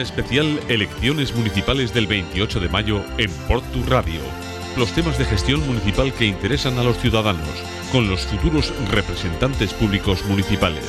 [0.00, 4.20] Especial Elecciones Municipales del 28 de mayo en Portu Radio.
[4.76, 7.48] Los temas de gestión municipal que interesan a los ciudadanos,
[7.92, 10.84] con los futuros representantes públicos municipales.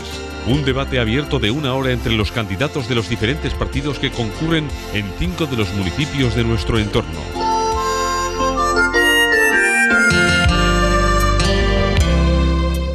[0.47, 4.67] Un debate abierto de una hora entre los candidatos de los diferentes partidos que concurren
[4.93, 7.19] en cinco de los municipios de nuestro entorno.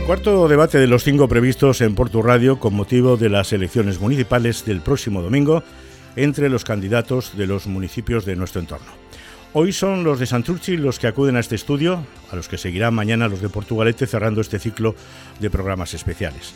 [0.07, 4.65] Cuarto debate de los cinco previstos en Porto Radio con motivo de las elecciones municipales
[4.65, 5.65] del próximo domingo
[6.17, 8.91] entre los candidatos de los municipios de nuestro entorno.
[9.53, 12.95] Hoy son los de Santurchi los que acuden a este estudio, a los que seguirán
[12.95, 14.95] mañana los de Portugalete cerrando este ciclo
[15.41, 16.53] de programas especiales.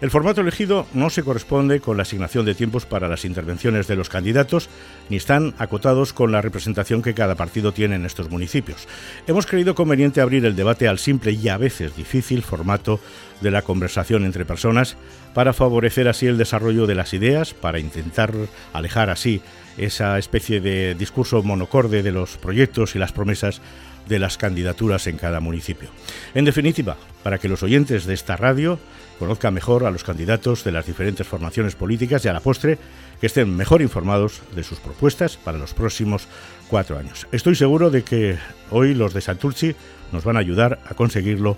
[0.00, 3.96] El formato elegido no se corresponde con la asignación de tiempos para las intervenciones de
[3.96, 4.68] los candidatos,
[5.08, 8.88] ni están acotados con la representación que cada partido tiene en estos municipios.
[9.26, 13.00] Hemos creído conveniente abrir el debate al simple y a veces difícil formato
[13.40, 14.96] de la conversación entre personas
[15.32, 18.32] para favorecer así el desarrollo de las ideas, para intentar
[18.72, 19.42] alejar así
[19.78, 23.60] esa especie de discurso monocorde de los proyectos y las promesas
[24.08, 25.88] de las candidaturas en cada municipio.
[26.34, 28.78] En definitiva, para que los oyentes de esta radio
[29.18, 32.78] conozcan mejor a los candidatos de las diferentes formaciones políticas y a la postre
[33.20, 36.26] que estén mejor informados de sus propuestas para los próximos
[36.68, 37.26] cuatro años.
[37.32, 38.36] Estoy seguro de que
[38.70, 39.74] hoy los de Santurci
[40.12, 41.56] nos van a ayudar a conseguirlo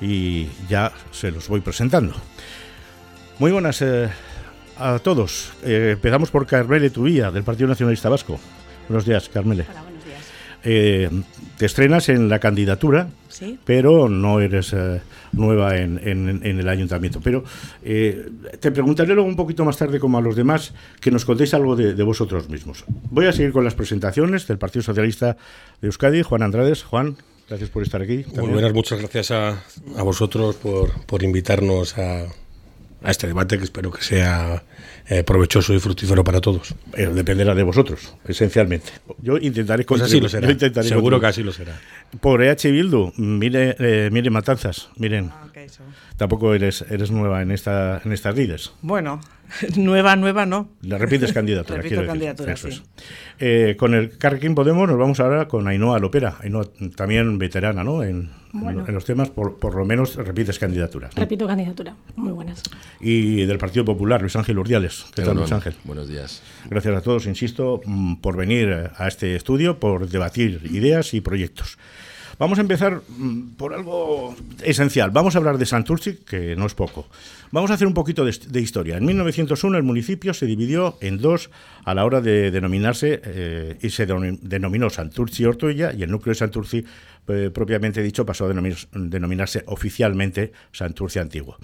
[0.00, 2.14] y ya se los voy presentando.
[3.38, 4.08] Muy buenas eh,
[4.78, 5.52] a todos.
[5.62, 8.38] Eh, empezamos por Carmele Tubía, del Partido Nacionalista Vasco.
[8.88, 9.89] Buenos días, Carmele.
[10.64, 11.08] Eh,
[11.56, 13.58] te estrenas en la candidatura, Sí.
[13.64, 15.00] pero no eres eh,
[15.32, 17.20] nueva en, en- en el ayuntamiento.
[17.22, 17.44] Pero
[17.82, 18.28] eh,
[18.60, 21.76] te preguntaré luego un poquito más tarde, como a los demás, que nos contéis algo
[21.76, 22.84] de, de vosotros mismos.
[23.10, 25.36] Voy a seguir con las presentaciones del Partido Socialista
[25.80, 26.82] de Euskadi, Juan Andrades.
[26.82, 27.16] Juan,
[27.48, 28.24] gracias por estar aquí.
[28.36, 29.62] Muy buenas, muchas gracias a,
[29.96, 32.24] a vosotros por, por invitarnos a,
[33.02, 34.62] a este debate que espero que sea
[35.08, 36.74] eh, provechoso y fructífero para todos.
[36.94, 38.92] Eh, dependerá de vosotros, esencialmente.
[39.22, 40.46] Yo intentaré Pues así contribuir- lo será.
[40.46, 41.80] yo intentaré Seguro que así lo será.
[42.20, 45.82] Por EH Bildu, mire, eh, mire Matanzas, miren, Ah, ok, eso.
[46.16, 48.72] tampoco eres, eres nueva en, esta, en estas líderes.
[48.82, 49.20] Bueno,
[49.76, 50.70] nueva, nueva no.
[50.82, 51.76] Le repites candidatura.
[51.82, 52.12] Repito quiero decir.
[52.12, 52.74] candidatura, Eso sí.
[52.74, 53.04] es.
[53.38, 56.36] Eh, con el Carrequín Podemos nos vamos ahora con Ainhoa Lopera.
[56.40, 56.66] Ainhoa,
[56.96, 58.02] también veterana, ¿no?
[58.02, 61.08] En, en- en los temas, por, por lo menos repites candidatura.
[61.14, 61.20] ¿no?
[61.22, 61.94] Repito candidatura.
[62.16, 62.62] Muy buenas.
[63.00, 65.04] Y del Partido Popular, Luis Ángel Urdiales.
[65.14, 65.42] ¿Qué tal, Egunon.
[65.42, 65.74] Luis Ángel?
[65.84, 66.42] Buenos días.
[66.68, 71.78] Gracias a todos, insisto, mm, por venir a este estudio, por debatir ideas y proyectos.
[72.40, 74.34] Vamos a empezar mm, por algo
[74.64, 75.10] esencial.
[75.10, 77.06] Vamos a hablar de Santurci, que no es poco.
[77.52, 78.96] Vamos a hacer un poquito de, historia.
[78.96, 81.50] En 1901 el municipio se dividió en dos
[81.84, 86.30] a la hora de denominarse eh, y se denom- denominó Santurci Ortuella y el núcleo
[86.32, 86.82] de Santurci,
[87.28, 88.52] eh, propiamente dicho, pasó a
[88.94, 91.58] denominarse oficialmente Santurci Antiguo.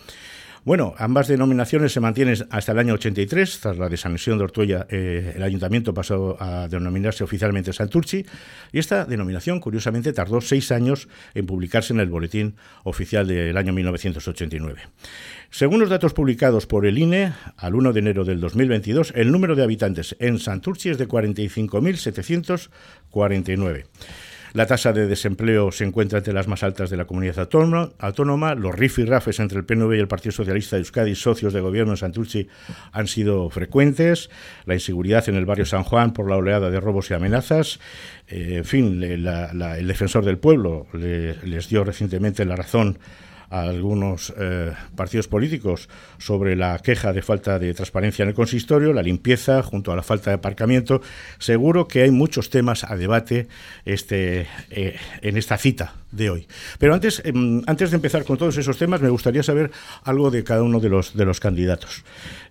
[0.66, 3.60] Bueno, ambas denominaciones se mantienen hasta el año 83.
[3.60, 8.27] Tras la desanexión de Ortuella, eh, el ayuntamiento pasó a denominarse oficialmente Santurci
[8.72, 13.72] y esta denominación, curiosamente, tardó seis años en publicarse en el boletín oficial del año
[13.72, 14.81] 1989.
[15.50, 19.54] Según los datos publicados por el INE, al 1 de enero del 2022, el número
[19.54, 23.84] de habitantes en Santurci es de 45.749.
[24.56, 27.90] La tasa de desempleo se encuentra entre las más altas de la comunidad autónoma.
[27.98, 28.54] autónoma.
[28.54, 31.98] Los rifirrafes entre el PNV y el Partido Socialista de Euskadi, socios de gobierno en
[31.98, 32.48] Santurci,
[32.90, 34.30] han sido frecuentes.
[34.64, 37.80] La inseguridad en el barrio San Juan por la oleada de robos y amenazas.
[38.28, 42.98] Eh, en fin, el defensor del pueblo le- les dio recientemente la razón
[43.50, 48.92] a algunos eh, partidos políticos sobre la queja de falta de transparencia en el consistorio,
[48.92, 51.00] la limpieza junto a la falta de aparcamiento.
[51.38, 53.48] Seguro que hay muchos temas a debate
[53.84, 56.48] este, eh, en esta cita de hoy.
[56.78, 59.70] Pero antes, em, antes de empezar con todos esos temas, me gustaría saber
[60.04, 62.04] algo de cada uno de los, de los candidatos.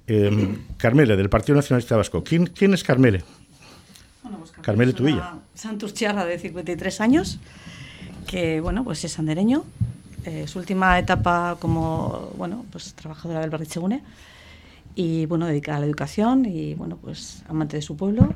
[0.08, 2.24] Em, Carmele, del Partido Nacionalista Vasco.
[2.24, 3.24] ¿Quién, quién es Carmele?
[4.22, 5.34] Bueno, pues Carmele es una Tubilla.
[5.54, 7.40] Santurchiarra de 53 años,
[8.28, 9.64] que bueno, pues es andereño.
[10.26, 14.02] Eh, su última etapa como bueno, pues trabajadora del Barrichegune
[14.96, 18.34] y bueno, dedicada a la educación y bueno, pues amante de su pueblo,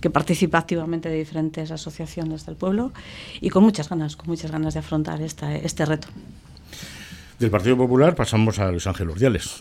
[0.00, 2.92] que participa activamente de diferentes asociaciones del pueblo
[3.40, 6.08] y con muchas ganas, con muchas ganas de afrontar esta, este reto.
[7.38, 9.58] Del Partido Popular pasamos a Luis Ángel Urdiales.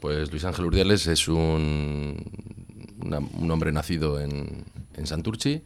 [0.00, 2.22] Pues Luis Ángel Urdiales es un,
[3.04, 4.64] una- un hombre nacido en,
[4.96, 5.62] en Santurci,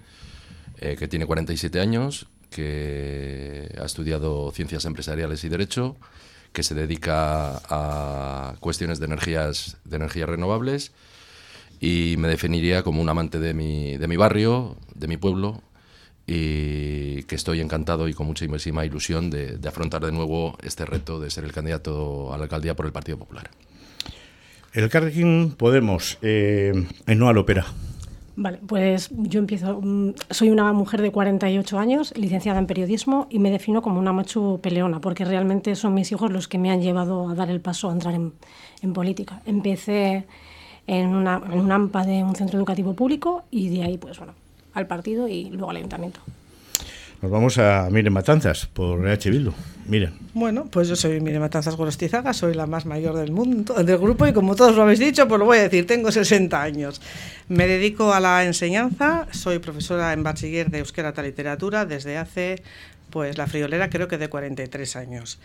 [0.78, 5.96] eh, que tiene 47 años, que ha estudiado Ciencias Empresariales y Derecho,
[6.52, 10.93] que se dedica a cuestiones de energías, de energías renovables
[11.81, 15.62] y me definiría como un amante de mi, de mi barrio, de mi pueblo
[16.26, 21.31] y que estoy encantado y con muchísima ilusión de, afrontar de nuevo este reto de
[21.31, 23.50] ser el candidato a la alcaldía por el Partido Popular.
[24.72, 26.72] El Carrequín Podemos, eh,
[27.06, 27.66] Ainhoa Lopera.
[28.34, 29.81] Vale, pues yo empiezo.
[29.82, 34.12] Mm, soy una mujer de 48 años, licenciada en periodismo, y me defino como una
[34.12, 37.61] macho peleona, porque realmente son mis hijos los que me han llevado a dar el
[37.61, 38.32] paso a entrar en,
[38.81, 39.43] en política.
[39.44, 40.26] Empecé
[40.87, 44.35] en, una, en un AMPA de un centro educativo público y de ahí, pues bueno,
[44.73, 46.20] al partido y luego al ayuntamiento.
[47.22, 49.30] Nos vamos a Miren Matanzas por H.
[49.30, 49.52] Bildu.
[49.86, 50.12] Miren.
[50.34, 54.26] Bueno, pues yo soy Miren Matanzas Gorostizaga, soy la más mayor del mundo, del grupo
[54.26, 57.00] y como todos lo habéis dicho, pues lo voy a decir, tengo 60 años.
[57.46, 62.60] Me dedico a la enseñanza, soy profesora en bachiller de Euskera y Literatura desde hace,
[63.10, 65.38] pues la friolera creo que de 43 años.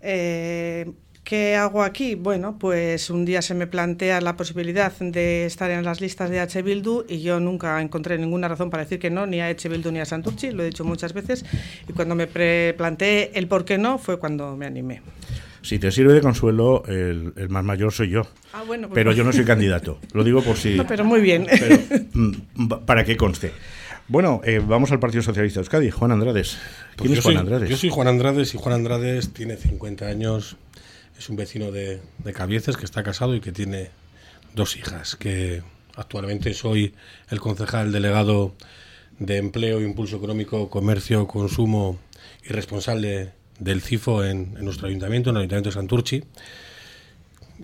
[0.00, 0.90] Eh,
[1.24, 2.16] ¿Qué hago aquí?
[2.16, 6.40] Bueno, pues un día se me plantea la posibilidad de estar en las listas de
[6.40, 6.62] H.
[6.62, 9.68] Bildu y yo nunca encontré ninguna razón para decir que no, ni a H.
[9.68, 11.44] Bildu ni a Santurchi, lo he dicho muchas veces,
[11.88, 15.00] y cuando me planteé el por qué no fue cuando me animé.
[15.62, 18.22] Si te sirve de consuelo, el, más mayor soy yo.
[18.52, 20.00] Ah, bueno, pues pero yo no soy candidato.
[20.12, 20.74] Lo digo por si.
[20.76, 21.46] No, pero muy bien.
[22.14, 23.52] Mm, para que conste.
[24.08, 25.90] Bueno, eh, vamos al Partido Socialista de Euskadi.
[25.90, 26.58] Juan Andrades.
[26.96, 27.70] ¿Quién pues es Juan Andrades?
[27.70, 30.56] Yo soy Juan Andrades y Juan Andrades tiene 50 años
[31.22, 33.90] es un vecino de, de Cabieces que está casado y que tiene
[34.56, 35.62] dos hijas, que
[35.94, 36.94] actualmente soy
[37.30, 38.54] el concejal delegado
[39.20, 41.96] de Empleo, Impulso Económico, Comercio, Consumo
[42.44, 46.24] y responsable del CIFO en, nuestro ayuntamiento, en el Ayuntamiento de Santurchi.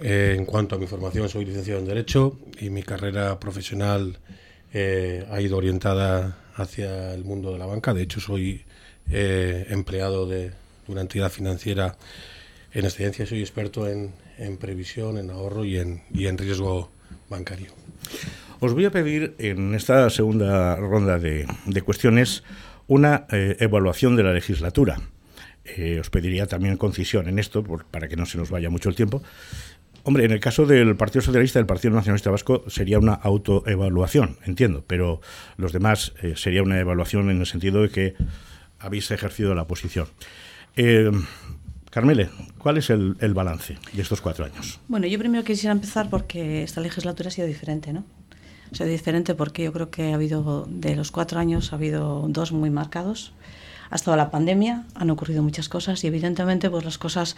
[0.02, 4.18] Eh, en cuanto a mi formación, soy licenciado en Derecho y mi carrera profesional
[4.72, 7.92] eh, ha ido orientada hacia el mundo de la banca.
[7.92, 8.62] De hecho, soy
[9.10, 10.52] eh, empleado de
[10.86, 11.96] una entidad financiera
[12.78, 14.12] en excedencia soy experto en,
[14.58, 16.90] previsión, en ahorro y en, riesgo
[17.28, 17.72] bancario.
[18.60, 21.46] Os voy a pedir en esta segunda ronda de,
[21.84, 22.44] cuestiones
[22.86, 25.00] una eh, evaluación de la legislatura.
[25.64, 28.94] Eh, os pediría también concisión en esto, para que no se nos vaya mucho el
[28.94, 29.22] tiempo.
[30.04, 34.84] Hombre, en el caso del Partido Socialista, del Partido Nacionalista Vasco, sería una autoevaluación, entiendo,
[34.86, 35.20] pero
[35.56, 38.14] los demás eh, sería una evaluación en el sentido de que
[38.78, 40.06] habéis ejercido la posición.
[41.90, 44.78] Carmele, ¿cuál es el, balance de estos cuatro años?
[44.88, 48.04] Bueno, yo primero quisiera empezar porque esta legislatura ha sido diferente, ¿no?
[48.72, 52.26] Ha sido diferente porque yo creo que ha habido, de los cuatro años, ha habido
[52.28, 53.32] dos muy marcados
[53.90, 57.36] ha estado la pandemia, han ocurrido muchas cosas y evidentemente pues las cosas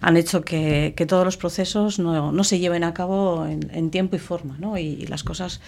[0.00, 3.90] han hecho que, que todos los procesos no, no, se lleven a cabo en, en
[3.90, 4.76] tiempo y forma ¿no?
[4.78, 5.60] y, las cosas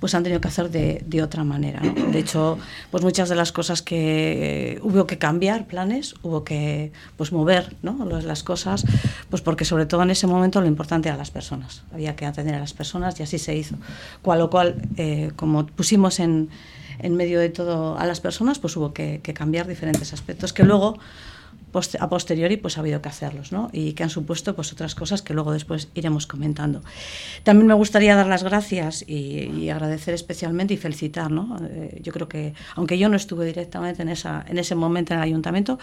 [0.00, 1.80] pues han tenido que hacer de, de otra manera.
[1.80, 2.10] ¿no?
[2.10, 2.58] De hecho,
[2.90, 8.04] pues muchas de las cosas que hubo que cambiar, planes, hubo que pues mover ¿no?
[8.04, 8.84] las cosas,
[9.30, 12.54] pues porque sobre todo en ese momento lo importante era las personas, había que atender
[12.54, 13.76] a las personas y así se hizo.
[14.22, 16.50] Cual lo cual, eh, como pusimos en
[16.98, 20.98] en medio de todo a las personas, pues hubo que, cambiar diferentes aspectos que luego
[22.00, 23.68] a posteriori pues ha habido que hacerlos ¿no?
[23.72, 26.82] y que han supuesto pues otras cosas que luego después iremos comentando.
[27.42, 31.30] También me gustaría dar las gracias y, agradecer especialmente y felicitar.
[31.30, 31.56] ¿no?
[31.62, 35.20] Eh, yo creo que, aunque yo no estuve directamente en, esa, en ese momento en
[35.20, 35.78] el ayuntamiento,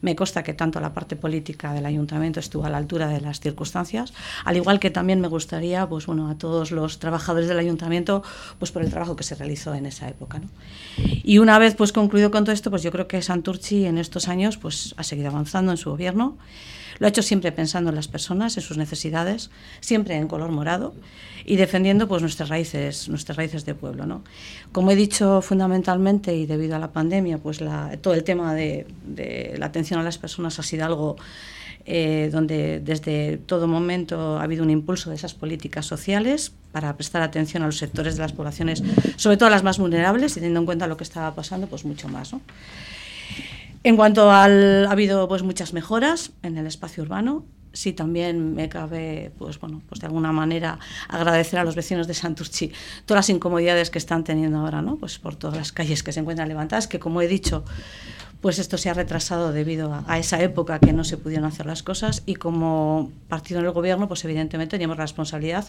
[0.00, 3.40] me consta que tanto la parte política del ayuntamiento estuvo a la altura de las
[3.40, 4.12] circunstancias,
[4.44, 8.22] al igual que también me gustaría pues, bueno, a todos los trabajadores del ayuntamiento
[8.58, 10.38] pues, por el trabajo que se realizó en esa época.
[10.38, 10.48] ¿no?
[11.22, 14.28] Y una vez pues, concluido con todo esto, pues yo creo que Santurchi en estos
[14.28, 16.36] años pues, ha seguido avanzando en su gobierno.
[16.98, 19.50] Lo ha hecho siempre pensando en las personas, en sus necesidades,
[19.80, 20.94] siempre en color morado
[21.44, 24.24] y defendiendo pues nuestras raíces, nuestras raíces de pueblo, ¿no?
[24.72, 27.60] Como he dicho fundamentalmente y debido a la pandemia, pues
[28.00, 28.86] todo el tema de,
[29.58, 31.16] la atención a las personas ha sido algo
[31.84, 37.22] eh, donde desde todo momento ha habido un impulso de esas políticas sociales para prestar
[37.22, 38.82] atención a los sectores de las poblaciones,
[39.16, 41.84] sobre todo a las más vulnerables, y teniendo en cuenta lo que estaba pasando, pues
[41.84, 42.40] mucho más, ¿no?
[43.86, 47.44] En cuanto al, ha habido pues muchas mejoras en el espacio urbano.
[47.72, 52.14] Sí, también me cabe, pues bueno, pues de alguna manera agradecer a los vecinos de
[52.14, 52.72] Santurchi
[53.04, 54.96] todas las incomodidades que están teniendo ahora, ¿no?
[54.96, 57.64] Pues por todas las calles que se encuentran levantadas, que como he dicho,
[58.40, 61.66] pues esto se ha retrasado debido a, a, esa época que no se pudieron hacer
[61.66, 65.64] las cosas y como partido en el gobierno, pues evidentemente teníamos la responsabilidad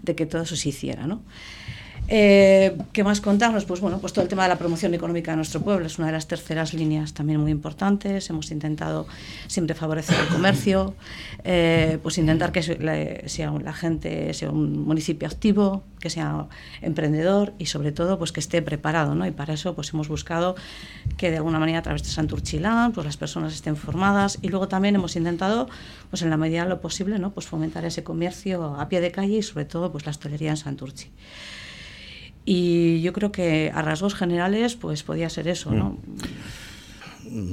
[0.00, 1.22] de que todo eso se hiciera, ¿no?
[2.10, 3.66] Eh, ¿Qué más contarnos?
[3.66, 6.06] Pues bueno, pues todo el tema de la promoción económica de nuestro pueblo es una
[6.06, 8.30] de las terceras líneas también muy importantes.
[8.30, 9.06] Hemos intentado
[9.46, 10.94] siempre favorecer el comercio,
[11.44, 16.46] eh, pues intentar que la, sea la gente sea un municipio activo, que sea
[16.80, 19.26] emprendedor y sobre todo pues que esté preparado, ¿no?
[19.26, 20.56] Y para eso pues hemos buscado
[21.18, 24.66] que de alguna manera a través de Santurchilán pues las personas estén formadas y luego
[24.66, 25.68] también hemos intentado
[26.08, 27.32] pues en la medida de lo posible, ¿no?
[27.34, 30.56] Pues fomentar ese comercio a pie de calle y sobre todo pues la hostelería en
[30.56, 31.10] Santurchi.
[32.50, 35.98] Y yo creo que a rasgos generales, pues podía ser eso, ¿no?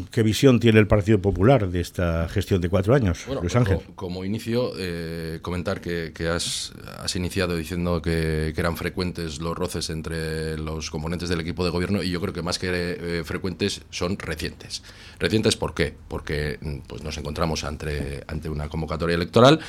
[0.10, 3.80] ¿qué visión tiene el Partido Popular de esta gestión de cuatro años, Luis pues Ángel?
[3.96, 6.72] Como, inicio, eh, comentar que, has,
[7.14, 12.10] iniciado diciendo que, eran frecuentes los roces entre los componentes del equipo de gobierno y
[12.10, 14.82] yo creo que más que eh, frecuentes son recientes.
[15.20, 15.94] ¿Recientes por qué?
[16.08, 19.60] Porque pues, nos encontramos ante, ante una convocatoria electoral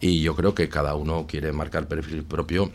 [0.00, 2.72] y yo creo que cada uno quiere marcar perfil propio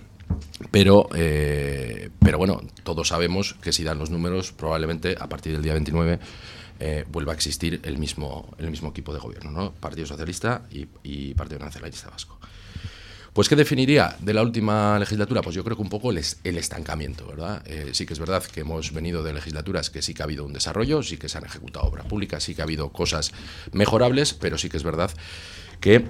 [0.71, 5.61] pero, eh, pero bueno, todos sabemos que si dan los números, probablemente a partir del
[5.61, 6.19] día 29
[6.79, 9.71] eh, vuelva a existir el mismo, el mismo equipo de gobierno, ¿no?
[9.71, 12.39] Partido Socialista y, Partido Nacionalista Vasco.
[13.33, 15.41] Pues, ¿qué definiría de la última legislatura?
[15.43, 17.61] Pues yo creo que un poco el, estancamiento, ¿verdad?
[17.67, 20.43] Eh, sí que es verdad que hemos venido de legislaturas que sí que ha habido
[20.43, 23.31] un desarrollo, sí que se han ejecutado obra pública, sí que ha habido cosas
[23.73, 25.11] mejorables, pero sí que es verdad
[25.79, 26.05] que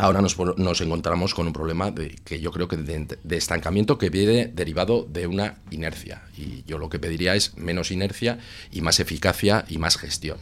[0.00, 4.46] ahora nos, encontramos con un problema de, que yo creo que de, estancamiento que viene
[4.46, 6.22] derivado de una inercia.
[6.36, 8.38] Y yo lo que pediría es menos inercia
[8.70, 10.38] y más eficacia y más gestión.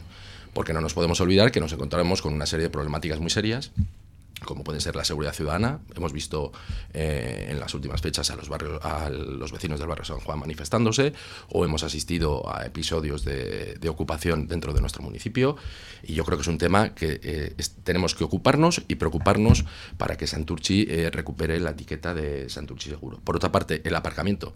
[0.53, 3.71] Porque no nos podemos olvidar que nos encontramos con una serie de problemáticas muy serias
[4.45, 5.79] como puede ser la seguridad ciudadana.
[5.95, 6.51] Hemos visto
[6.93, 10.39] eh, en las últimas fechas a los, barrios, a los vecinos del barrio San Juan
[10.39, 11.13] manifestándose
[11.49, 15.55] o hemos asistido a episodios de, ocupación dentro de nuestro municipio
[16.03, 19.65] y yo creo que es un tema que eh, tenemos que ocuparnos y preocuparnos
[19.97, 23.19] para que Santurchi eh, recupere la etiqueta de Santurchi seguro.
[23.23, 24.53] Por otra parte, el aparcamiento.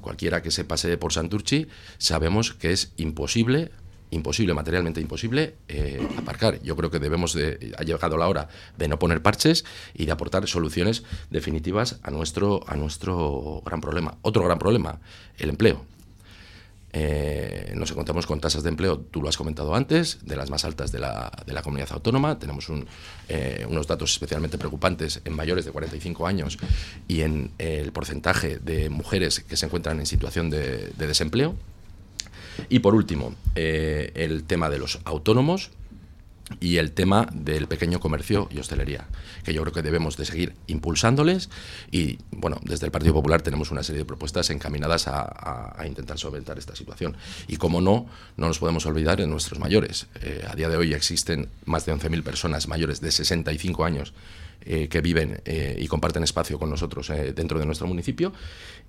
[0.00, 1.66] Cualquiera que se pase por Santurchi
[1.98, 3.70] sabemos que es imposible
[4.10, 6.60] imposible, materialmente imposible, eh, aparcar.
[6.62, 9.64] Yo creo que debemos de, ha llegado la hora de no poner parches
[9.94, 14.16] y de aportar soluciones definitivas a nuestro, a nuestro gran problema.
[14.22, 15.00] Otro gran problema,
[15.38, 15.84] el empleo.
[16.92, 20.64] Eh, nos encontramos con tasas de empleo, tú lo has comentado antes, de las más
[20.64, 22.38] altas de la, de la comunidad autónoma.
[22.38, 22.66] Tenemos
[23.28, 26.58] eh, unos datos especialmente preocupantes en mayores de 45 años
[27.06, 31.54] y en el porcentaje de mujeres que se encuentran en situación de desempleo.
[32.68, 35.70] Y por último, eh, el tema de los autónomos
[36.58, 39.06] y el tema del pequeño comercio y hostelería,
[39.44, 41.48] que yo creo que debemos de seguir impulsándoles
[41.92, 46.58] y, bueno, desde el Partido Popular tenemos una serie de propuestas encaminadas a, intentar solventar
[46.58, 47.16] esta situación.
[47.48, 50.06] Y como no, no nos podemos olvidar de nuestros mayores.
[50.22, 54.12] Eh, a día de hoy existen más de 11.000 personas mayores de 65 años
[54.64, 58.32] eh, que viven eh, y comparten espacio con nosotros eh, dentro de nuestro municipio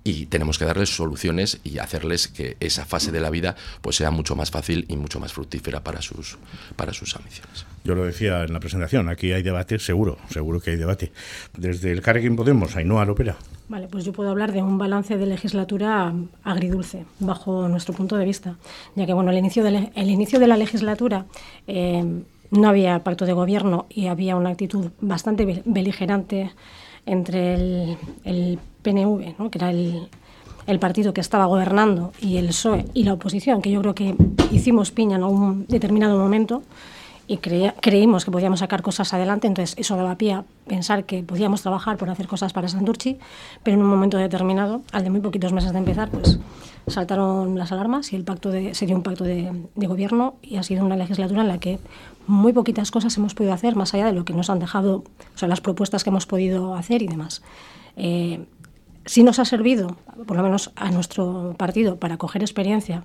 [0.04, 4.10] y tenemos que darles soluciones y hacerles que esa fase de la vida pues sea
[4.10, 6.38] mucho más fácil y mucho más fructífera para sus
[6.76, 7.66] para sus ambiciones.
[7.84, 11.12] Yo lo decía en la presentación, aquí hay debate, seguro, seguro que hay debate.
[11.56, 13.36] Desde el Carrequín Podemos, Ainhoa Lopera.
[13.68, 16.12] Vale, pues yo puedo hablar de un balance de legislatura
[16.44, 18.56] agridulce, bajo nuestro punto de vista,
[18.94, 21.26] ya que bueno, el inicio de, el inicio de la legislatura
[22.52, 26.52] no había pacto de gobierno y había una actitud bastante beligerante
[27.06, 33.14] entre el, PNV, que era el, partido que estaba gobernando, y el PSOE y la
[33.14, 34.14] oposición, que yo creo que
[34.52, 36.62] hicimos piña en un determinado momento
[37.26, 41.62] y creímos que podíamos sacar cosas adelante, entonces eso daba pie a pensar que podíamos
[41.62, 43.18] trabajar por hacer cosas para Santurchi,
[43.62, 46.38] pero en un momento determinado, al de muy poquitos meses de empezar, pues
[46.88, 50.62] saltaron las alarmas y el pacto de, se dio un pacto de, gobierno y ha
[50.62, 51.78] sido una legislatura en la que
[52.26, 55.38] muy poquitas cosas hemos podido hacer más allá de lo que nos han dejado, o
[55.38, 57.42] sea, las propuestas que hemos podido hacer y demás.
[57.96, 58.46] Eh,
[59.04, 63.04] sí nos ha servido, por lo menos a nuestro partido, para coger experiencia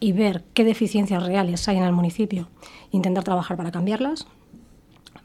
[0.00, 2.48] y ver qué deficiencias reales hay en el municipio
[2.90, 4.26] intentar trabajar para cambiarlas.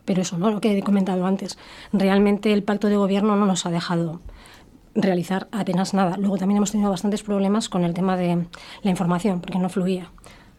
[0.05, 0.49] Pero eso, ¿no?
[0.49, 1.57] lo que he comentado antes,
[1.93, 4.21] realmente el pacto de gobierno no nos ha dejado
[4.95, 6.17] realizar apenas nada.
[6.17, 8.47] Luego también hemos tenido bastantes problemas con el tema de
[8.81, 10.11] la información, porque no fluía.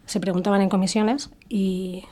[0.06, 2.04] Se preguntaban en comisiones y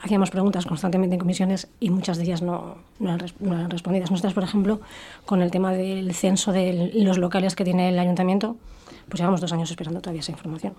[0.00, 4.10] hacíamos preguntas constantemente en comisiones y muchas de ellas no, no, eran, respondidas.
[4.10, 4.80] Nosotras, por ejemplo,
[5.26, 8.56] con el tema del censo de los locales que tiene el ayuntamiento,
[9.08, 10.74] pues llevamos dos años esperando todavía esa información.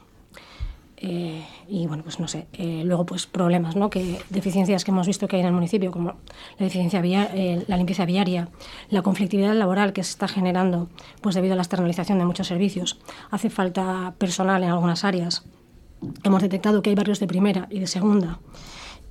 [1.01, 3.89] Eh, y bueno, pues no sé, eh, luego pues problemas, ¿no?
[3.89, 7.63] Que deficiencias que hemos visto que hay en el municipio, como la deficiencia via eh,
[7.67, 8.49] la limpieza viaria,
[8.89, 10.89] la conflictividad laboral que se está generando
[11.21, 12.99] pues debido a la externalización de muchos servicios.
[13.31, 15.45] Hace falta personal en algunas áreas.
[16.23, 18.39] Hemos detectado que hay barrios de primera y de segunda.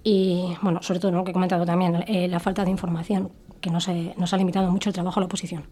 [0.05, 1.25] Y bueno, sobre todo, ¿no?
[1.25, 4.95] que he comentado también, la falta de información, que nos, nos ha limitado mucho el
[4.95, 5.64] trabajo a la oposición.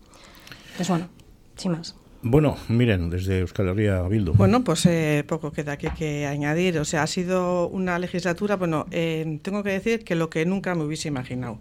[0.72, 1.08] Entonces, bueno,
[1.56, 1.96] sin más.
[2.22, 4.32] Bueno, miren, desde Euskal Herria Bildu.
[4.32, 6.78] Bueno, pues eh, poco queda aquí que añadir.
[6.78, 10.74] O sea, ha sido una legislatura, bueno, eh, tengo que decir que lo que nunca
[10.74, 11.60] me hubiese imaginado.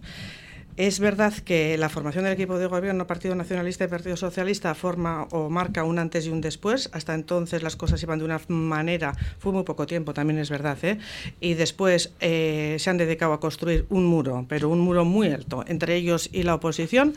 [0.76, 5.22] Es verdad que la formación del equipo de gobierno, Partido Nacionalista y Partido Socialista, forma
[5.30, 6.90] o marca un antes y un después.
[6.92, 10.76] Hasta entonces las cosas iban de una manera, fue muy poco tiempo, también es verdad,
[10.82, 10.98] ¿eh?
[11.40, 15.64] y después eh, se han dedicado a construir un muro, pero un muro muy alto,
[15.66, 17.14] entre ellos y la oposición,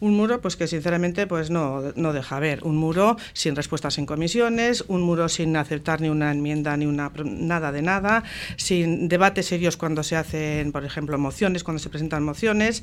[0.00, 4.06] un muro pues que sinceramente pues no, no deja ver, un muro sin respuestas en
[4.06, 8.24] comisiones, un muro sin aceptar ni una enmienda ni una nada de nada,
[8.56, 12.82] sin debates serios cuando se hacen, por ejemplo, mociones, cuando se presentan mociones.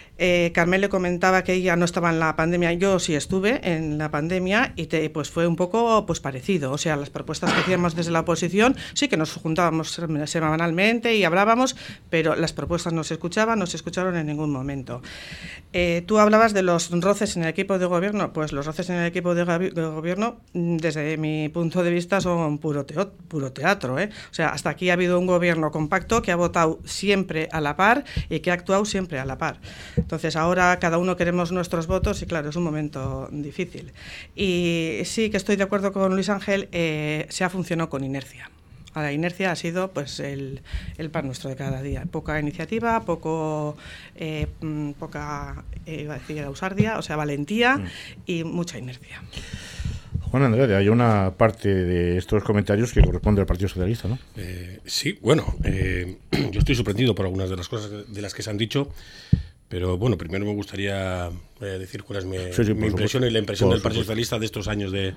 [0.23, 3.97] Eh, Carmel le comentaba que ella no estaba en la pandemia, yo sí estuve en
[3.97, 7.95] la pandemia y pues fue un poco pues parecido, o sea, las propuestas que hacíamos
[7.95, 11.75] desde la oposición sí que nos juntábamos semanalmente y hablábamos,
[12.11, 15.01] pero las propuestas no se escuchaban, no se escucharon en ningún momento.
[15.73, 18.97] Eh, tú hablabas de los roces en el equipo de gobierno, pues los roces en
[18.97, 22.85] el equipo de, gobierno, mm, desde mi punto de vista, son puro,
[23.27, 23.97] puro teatro.
[23.97, 24.09] ¿eh?
[24.29, 27.75] O sea, hasta aquí ha habido un gobierno compacto que ha votado siempre a la
[27.75, 29.59] par y que ha actuado siempre a la par.
[30.11, 33.93] Entonces ahora cada uno queremos nuestros votos y claro, es un momento difícil.
[34.35, 38.51] Y sí que estoy de acuerdo con Luis Ángel, eh, se ha funcionado con inercia.
[38.93, 40.59] A la inercia ha sido pues el,
[41.13, 42.03] pan nuestro de cada día.
[42.11, 43.77] Poca iniciativa, poco,
[44.17, 47.85] eh, mm, poca, eh, iba a decir, ausardia, o sea, valentía mm.
[48.25, 49.23] y mucha inercia.
[50.29, 54.19] Juan Andrés, hay una parte de estos comentarios que corresponde al Partido Socialista, ¿no?
[54.83, 55.55] sí, bueno,
[56.51, 58.89] yo estoy sorprendido por algunas de las cosas de las que se han dicho.
[59.71, 63.79] Pero bueno, primero me gustaría eh, decir cuál es mi, impresión y la impresión del
[63.79, 65.15] Partido Socialista de estos años de,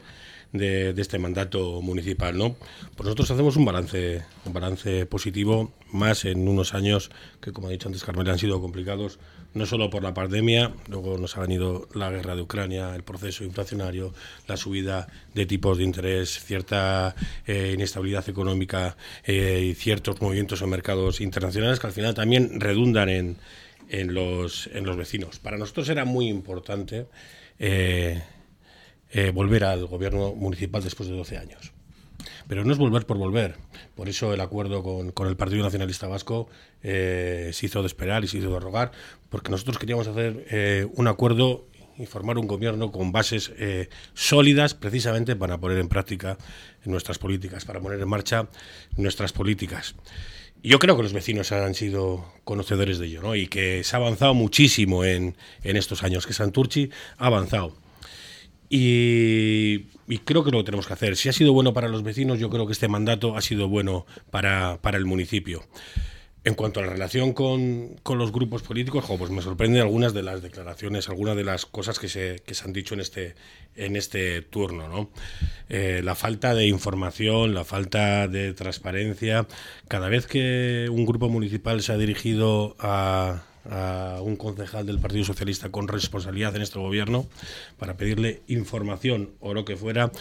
[0.52, 2.38] de, este mandato municipal.
[2.38, 2.54] ¿no?
[2.94, 7.72] Pues nosotros hacemos un balance, un balance positivo, más en unos años que, como ha
[7.72, 9.18] dicho antes Carmela, han sido complicados,
[9.54, 13.42] no solo por la pandemia, luego nos ha venido la guerra de Ucrania, el proceso
[13.42, 14.14] inflacionario,
[14.46, 20.70] la subida de tipos de interés, cierta eh, inestabilidad económica eh, y ciertos movimientos en
[20.70, 23.36] mercados internacionales que al final también redundan en
[23.88, 25.38] en los, en los vecinos.
[25.38, 27.06] Para nosotros era muy importante
[27.58, 28.22] eh,
[29.10, 31.72] eh, volver al gobierno municipal después de 12 años.
[32.48, 33.56] Pero no es volver por volver.
[33.94, 36.48] Por eso el acuerdo con, con el Partido Nacionalista Vasco
[36.82, 38.92] eh, se hizo de esperar y se hizo de rogar,
[39.30, 43.52] porque nosotros queríamos hacer un acuerdo y formar un gobierno con bases
[44.14, 46.36] sólidas precisamente para poner en práctica
[46.84, 48.48] nuestras políticas, para poner en marcha
[48.96, 49.94] nuestras políticas
[50.64, 53.36] yo creo que los vecinos han sido conocedores de ello, ¿no?
[53.36, 57.76] Y que se ha avanzado muchísimo en, estos años, que Santurchi ha avanzado.
[58.70, 59.80] Y,
[60.24, 61.16] creo que lo tenemos que hacer.
[61.16, 64.06] Si ha sido bueno para los vecinos, yo creo que este mandato ha sido bueno
[64.30, 65.62] para, para el municipio.
[66.46, 70.42] En cuanto a la relación con, los grupos políticos, pues me sorprenden algunas de las
[70.42, 73.34] declaraciones, algunas de las cosas que se, que se han dicho en este,
[73.76, 74.86] en este turno.
[74.86, 75.08] ¿no?
[75.70, 79.46] Eh, la falta de información, la falta de transparencia.
[79.88, 85.24] Cada vez que un grupo municipal se ha dirigido a, a un concejal del Partido
[85.24, 87.26] Socialista con responsabilidad en este gobierno
[87.78, 90.12] para pedirle información o lo que fuera.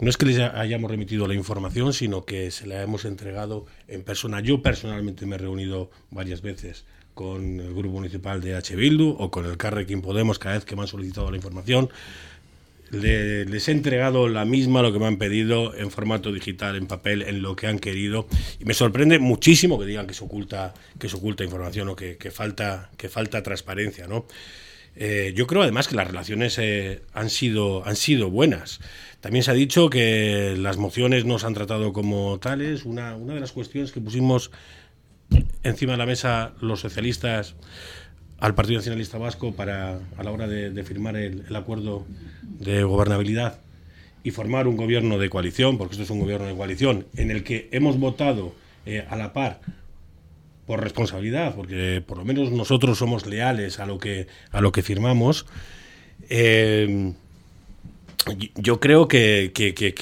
[0.00, 4.02] No es que les hayamos remitido la información, sino que se la hemos entregado en
[4.02, 4.40] persona.
[4.40, 6.84] Yo personalmente me he reunido varias veces
[7.14, 8.74] con el grupo municipal de H.
[8.74, 11.90] Bildu o con el Carrequín Podemos cada vez que me han solicitado la información
[12.92, 17.22] les he entregado la misma, lo que me han pedido, en formato digital, en papel,
[17.22, 18.28] en lo que han querido.
[18.60, 22.16] Y me sorprende muchísimo que digan que se oculta, que se oculta información o que,
[22.30, 24.26] falta, que falta transparencia, ¿no?
[24.94, 28.80] Eh, yo creo además que las relaciones eh, han, sido, han sido buenas.
[29.20, 32.84] También se ha dicho que las mociones no se han tratado como tales.
[32.84, 34.50] Una, una de las cuestiones que pusimos
[35.62, 37.54] encima de la mesa los socialistas
[38.42, 42.04] al Partido Nacionalista Vasco para a la hora de, firmar el, acuerdo
[42.42, 43.60] de gobernabilidad
[44.24, 47.44] y formar un gobierno de coalición, porque esto es un gobierno de coalición, en el
[47.44, 48.52] que hemos votado
[48.84, 49.60] eh, a la par
[50.66, 54.82] por responsabilidad, porque por lo menos nosotros somos leales a lo que, a lo que
[54.82, 55.46] firmamos.
[56.28, 57.12] Eh,
[58.56, 59.52] yo creo que,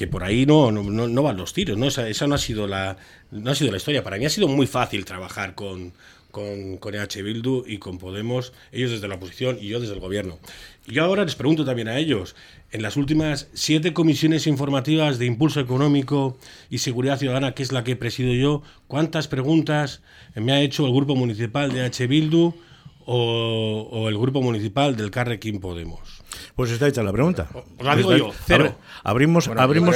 [0.09, 1.85] por ahí no, no, van los tiros, ¿no?
[1.85, 2.97] Esa, esa, no, ha sido la,
[3.29, 4.03] no ha sido la historia.
[4.03, 5.93] Para mí ha sido muy fácil trabajar con,
[6.31, 9.99] con, con EH Bildu y con Podemos, ellos desde la oposición y yo desde el
[9.99, 10.39] gobierno.
[10.87, 12.35] Y yo ahora les pregunto también a ellos,
[12.71, 16.37] en las últimas siete comisiones informativas de impulso económico
[16.69, 20.01] y seguridad ciudadana, que es la que presido yo, ¿cuántas preguntas
[20.35, 22.53] me ha hecho el grupo municipal de EH Bildu
[23.05, 26.20] o, o el grupo municipal del Carrequín Podemos?
[26.55, 27.47] Pues está hecha la pregunta.
[27.79, 28.75] la digo yo, cero.
[29.03, 29.95] Abrimos, abrimos,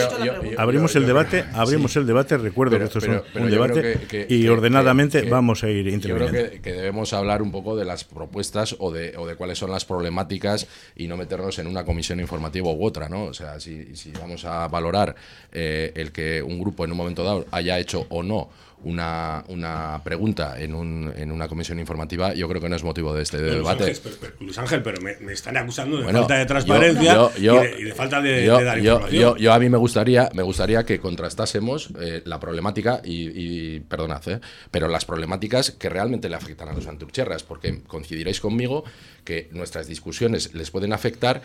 [0.58, 2.38] abrimos el debate, abrimos el debate.
[2.38, 6.40] Recuerdo que esto es un, debate y ordenadamente vamos a ir interviniendo.
[6.40, 9.60] Yo creo que, debemos hablar un poco de las propuestas o de, o de cuáles
[9.60, 13.26] son las problemáticas y no meternos en una comisión informativa u otra, ¿no?
[13.26, 15.16] O sea, si, si vamos a valorar
[15.52, 18.50] eh, el que un grupo en un momento dado haya hecho o no
[18.86, 23.14] una, una pregunta en, un, en una comisión informativa, yo creo que no es motivo
[23.14, 23.96] de este debate.
[24.40, 28.78] Luis Ángel, pero, me, están acusando de falta de transparencia y, de, falta de, dar
[28.78, 29.38] información.
[29.38, 34.22] Yo, a mí me gustaría, me gustaría que contrastásemos eh, la problemática y, y perdonad,
[34.28, 38.84] eh, pero las problemáticas que realmente le afectan a los anturcherras, porque coincidiréis conmigo
[39.26, 41.42] que nuestras discusiones les pueden afectar,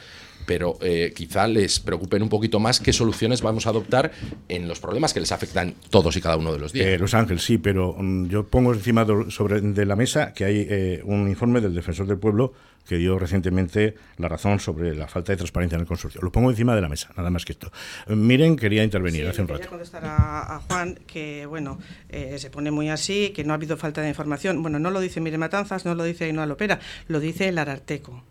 [0.47, 4.13] pero eh, quizá les preocupen un poquito más qué soluciones vamos a adoptar
[4.49, 6.87] en los problemas que les afectan todos y cada uno de los días.
[6.87, 10.45] Eh, los Ángeles, sí, pero mm, yo pongo encima de, sobre, de la mesa que
[10.45, 12.53] hay eh, un informe del Defensor del Pueblo
[12.89, 16.21] que dio recientemente la razón sobre la falta de transparencia en el consorcio.
[16.23, 17.71] Lo pongo encima de la mesa, nada más que esto.
[18.09, 19.61] Miren, quería intervenir hace un rato.
[19.61, 24.01] Quería contestar a, Juan que, bueno, se pone muy así, que no ha habido falta
[24.01, 24.63] de información.
[24.63, 28.25] Bueno, no lo dice Mire Matanzas, no lo dice Ainhoa Lopera, lo dice el Ararteco.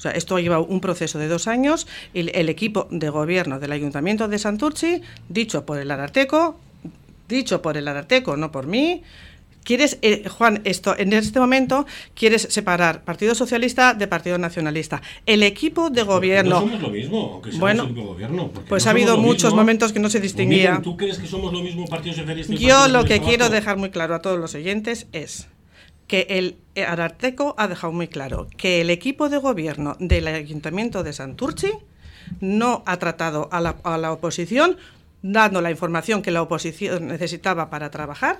[0.00, 3.60] O sea, esto ha llevado un proceso de dos años y el equipo de gobierno
[3.60, 6.58] del Ayuntamiento de Santurci, dicho por el Ararteco,
[7.30, 9.02] dicho por el Ararteco, no por mí,
[9.64, 15.02] quieres, eh, Juan, esto en este momento quieres separar Partido Socialista de Partido Nacionalista.
[15.26, 16.60] El equipo de gobierno.
[16.60, 18.50] No somos lo mismo, aunque bueno, el gobierno.
[18.68, 20.80] Pues ha habido muchos momentos que no se pues distinguía.
[20.82, 23.90] ¿Tú crees que somos lo mismo Partido Socialista y Yo lo que quiero dejar muy
[23.90, 25.48] claro a todos los oyentes es
[26.06, 31.12] que el Ararteco ha dejado muy claro que el equipo de gobierno del Ayuntamiento de
[31.12, 31.70] Santurchi
[32.40, 34.76] no ha tratado a la, oposición
[35.22, 38.38] dando la información que la oposición necesitaba para trabajar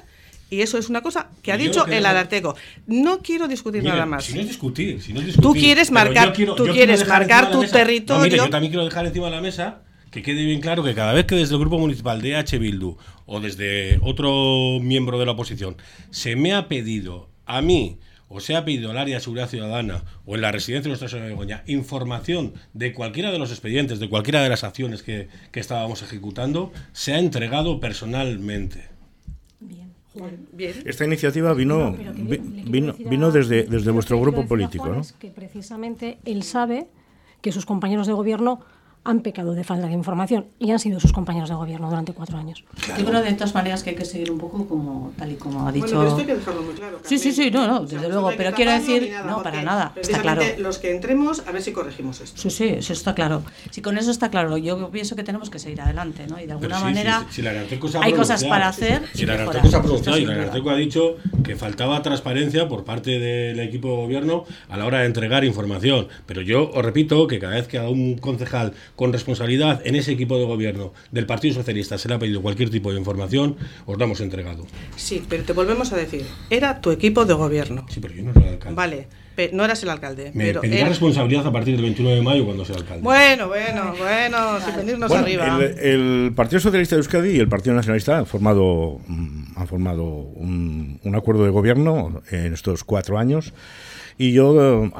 [0.50, 2.56] y eso es una cosa que ha dicho el Ararteco.
[2.88, 4.24] No quiero discutir nada más.
[4.24, 7.62] Si no es discutir, si no es discutir, tú quieres marcar, tú quieres marcar tu
[7.64, 8.36] territorio.
[8.36, 11.24] yo también quiero dejar encima de la mesa que quede bien claro que cada vez
[11.26, 15.76] que desde el grupo municipal de H Bildu o desde otro miembro de la oposición
[16.10, 17.98] se me ha pedido a mí
[18.30, 21.08] o se ha pedido al área de seguridad ciudadana o en la residencia de Nuestra
[21.08, 25.28] Señora de Begoña información de cualquiera de los expedientes, de cualquiera de las acciones que,
[25.52, 28.88] estábamos ejecutando, se ha entregado personalmente.
[29.60, 29.90] Bien.
[30.86, 35.02] Esta iniciativa vino, vino, vino desde, desde vuestro grupo político, ¿no?
[35.18, 36.86] Que precisamente él sabe
[37.42, 38.60] que sus compañeros de gobierno
[39.02, 42.36] han pecado de falta de información y han sido sus compañeros de gobierno durante cuatro
[42.36, 42.64] años.
[42.98, 45.66] Yo creo de todas maneras que hay que seguir un poco como tal y como
[45.66, 45.96] ha dicho.
[45.96, 47.00] Bueno, esto hay que dejarlo muy claro.
[47.02, 48.30] Sí, sí, sí, no, no, desde luego.
[48.36, 49.92] Pero quiero decir, no, para nada.
[49.96, 50.42] Está claro.
[50.58, 52.40] Los que entremos, a ver si corregimos esto.
[52.40, 53.42] Sí, sí, eso está claro.
[53.70, 56.40] Si con eso está claro, yo pienso que tenemos que seguir adelante, ¿no?
[56.40, 57.26] Y de alguna manera
[58.02, 59.02] hay cosas para hacer.
[59.14, 62.84] Si la Arteco se ha pronunciado y la Arteco ha dicho que faltaba transparencia por
[62.84, 66.08] parte del equipo de gobierno a la hora de entregar información.
[66.26, 70.12] Pero yo os repito que cada vez que a un concejal con responsabilidad en ese
[70.12, 73.96] equipo de gobierno del Partido Socialista se le ha pedido cualquier tipo de información, os
[73.96, 74.66] damos entregado.
[74.94, 77.86] Sí, pero te volvemos a decir, era tu equipo de gobierno.
[77.88, 78.76] Sí, pero yo no era el alcalde.
[78.76, 79.08] Vale,
[79.54, 80.32] no eras el alcalde.
[80.34, 83.02] Me pero pedirá responsabilidad a partir del 29 de mayo cuando sea alcalde.
[83.02, 85.58] Bueno, bueno, bueno, sin venirnos arriba.
[85.80, 91.00] El, Partido Socialista de Euskadi y el Partido Nacionalista han formado, mm, han formado un,
[91.02, 93.54] un acuerdo de gobierno en estos cuatro años.
[94.20, 94.90] Y yo eh,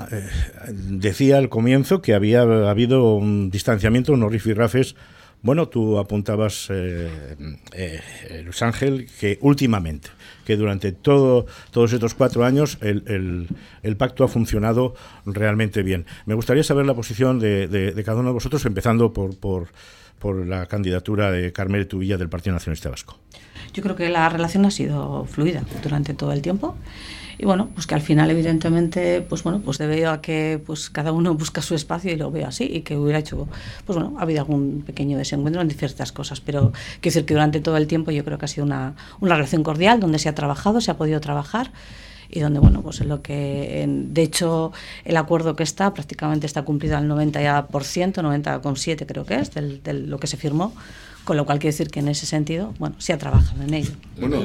[0.73, 4.97] decía al comienzo que había habido un distanciamiento, unos rifirrafes.
[5.43, 7.37] Bueno, tú apuntabas, eh,
[7.75, 10.09] eh, Luis Ángel, que últimamente,
[10.47, 13.47] que durante todo, todos estos cuatro años el,
[13.83, 14.95] el, pacto ha funcionado
[15.27, 16.07] realmente bien.
[16.25, 19.69] Me gustaría saber la posición de, de, cada uno de vosotros, empezando por, por,
[20.19, 23.19] por la candidatura de Carmel Tubilla del Partido Nacionalista Vasco.
[23.75, 26.75] Yo creo que la relación ha sido fluida durante todo el tiempo
[27.41, 31.11] y bueno, pues que al final evidentemente, pues bueno, pues debido a que pues cada
[31.11, 33.49] uno busca su espacio y lo ve así y que hubiera hecho,
[33.87, 37.61] pues bueno, ha habido algún pequeño desencuentro en ciertas cosas, pero quiero decir que durante
[37.61, 40.35] todo el tiempo yo creo que ha sido una, una relación cordial donde se ha
[40.35, 41.73] trabajado, se ha podido trabajar
[42.29, 44.73] y donde, bueno, pues en lo que, de hecho,
[45.07, 50.19] el acuerdo que está prácticamente está cumplido al 90%, 90,7 creo que es, de lo
[50.19, 50.75] que se firmó,
[51.25, 53.93] con lo cual quiere decir que en ese sentido, bueno, se ha trabajado en ello.
[54.19, 54.43] Bueno,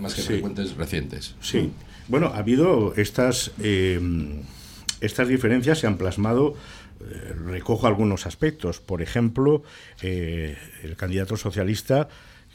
[0.00, 1.36] más, que frecuentes recientes.
[1.40, 1.70] Sí.
[2.06, 3.98] Bueno, ha habido estas, eh,
[5.00, 6.54] estas diferencias, se han plasmado,
[7.00, 8.80] eh, recojo algunos aspectos.
[8.80, 9.62] Por ejemplo,
[10.02, 12.08] eh, el candidato socialista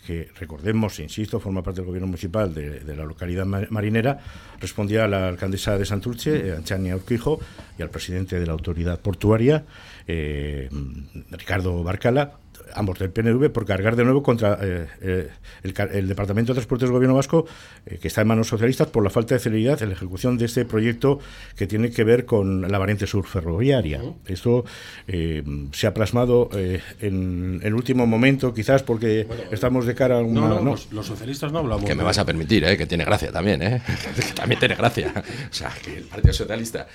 [0.06, 4.20] que recordemos, insisto, forma parte del gobierno municipal de, la localidad marinera,
[4.60, 7.40] respondía a la alcaldesa de Santurce, Anchania Urquijo,
[7.78, 9.66] y al presidente de la autoridad portuaria,
[10.08, 12.40] Ricardo Barcala,
[12.74, 15.30] ambos del PNV, por cargar de nuevo contra eh, eh,
[15.64, 17.46] el, Departamento de Transportes del Gobierno Vasco,
[17.86, 20.46] eh, que está en manos socialistas, por la falta de celeridad en la ejecución de
[20.46, 21.20] este proyecto
[21.56, 24.02] que tiene que ver con la variante sur ferroviaria.
[24.26, 24.66] Esto
[25.08, 30.42] se ha plasmado en el último momento, quizás porque estamos de cara a una...
[30.42, 31.86] No, no, Los, socialistas no hablamos.
[31.86, 33.60] Que me vas a permitir, que tiene gracia también,
[34.16, 35.14] que también tiene gracia.
[35.50, 36.88] O sea, que el Partido Socialista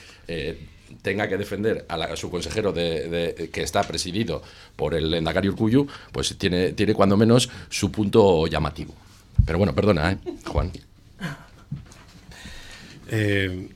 [1.04, 4.42] tenga que defender a, su consejero de, que está presidido
[4.74, 8.94] por el Endacari Urcuyu, pues tiene, tiene cuando menos su punto llamativo.
[9.44, 10.18] Pero bueno, perdona, ¿eh?
[10.46, 10.72] Juan.
[13.10, 13.68] Eh,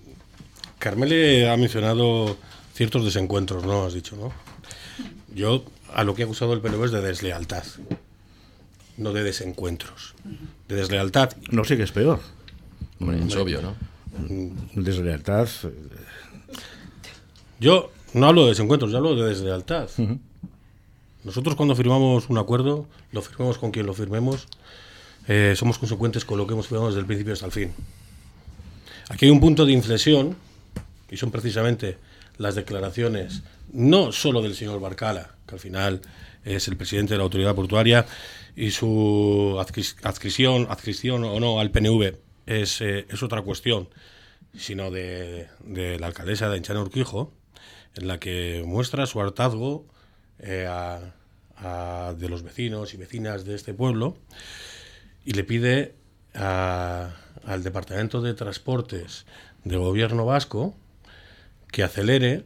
[0.79, 2.38] Carmele ha mencionado
[2.75, 3.85] ciertos desencuentros, ¿no?
[3.85, 4.33] Has dicho, ¿no?
[5.35, 7.64] Yo a lo que ha acusado el PNV es de deslealtad,
[8.97, 10.14] no de desencuentros.
[10.67, 11.37] De deslealtad.
[11.51, 12.21] No sé qué es peor.
[12.99, 13.77] Hombre, es obvio, ¿no?
[14.17, 15.47] Mm, deslealtad.
[17.61, 19.88] Yo no hablo de desencuentros, yo hablo de deslealtad.
[21.25, 24.47] Nosotros cuando firmamos un acuerdo, lo firmamos con quien lo firmemos,
[25.27, 27.73] eh, somos consecuentes con lo que hemos firmado desde el principio hasta el fin.
[29.09, 30.37] Aquí hay un punto de inflexión,
[31.11, 31.99] y son precisamente
[32.37, 33.42] las declaraciones,
[33.73, 36.01] no solo del señor Barcala, que al final
[36.44, 38.07] es el presidente de la autoridad portuaria,
[38.55, 42.14] y su adscripción, adscripción o no al PNV
[42.47, 43.88] es, eh, es otra cuestión,
[44.57, 45.49] sino de,
[46.01, 47.33] la alcaldesa de Enchana Urquijo,
[47.96, 49.87] en la que muestra su hartazgo
[50.38, 50.68] eh,
[52.16, 54.16] de los vecinos y vecinas de este pueblo
[55.24, 55.94] y le pide
[56.35, 59.27] al Departamento de Transportes
[59.64, 60.77] del Gobierno Vasco
[61.72, 62.44] que acelere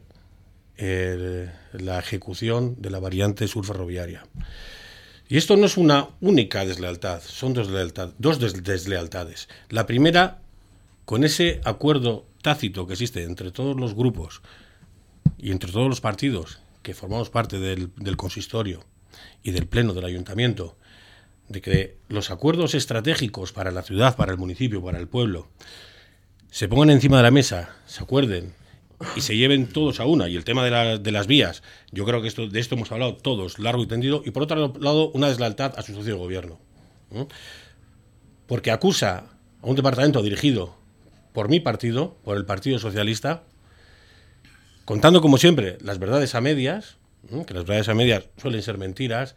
[0.78, 4.24] la ejecución de la variante sur ferroviaria.
[5.28, 7.68] Y esto no es una única deslealtad, son dos,
[8.18, 9.48] dos deslealtades.
[9.70, 10.42] La primera,
[11.05, 14.42] con ese acuerdo tácito que existe entre todos los grupos
[15.42, 18.85] y entre todos los partidos que formamos parte del, consistorio
[19.42, 20.76] y del pleno del ayuntamiento,
[21.48, 25.48] de que los acuerdos estratégicos para la ciudad, para el municipio, para el pueblo,
[26.50, 28.55] se pongan encima de la mesa, se acuerden
[29.16, 30.28] y se lleven todos a una.
[30.28, 33.59] Y el tema de, las vías, yo creo que esto, de esto hemos hablado todos,
[33.59, 34.22] largo y tendido.
[34.24, 36.61] Y por otro lado, una deslealtad a su socio de gobierno.
[38.46, 39.24] Porque acusa
[39.61, 40.76] a un departamento dirigido
[41.33, 43.42] por mi partido, por el Partido Socialista,
[44.85, 46.97] contando como siempre las verdades a medias,
[47.47, 49.37] que las verdades a medias suelen ser mentiras,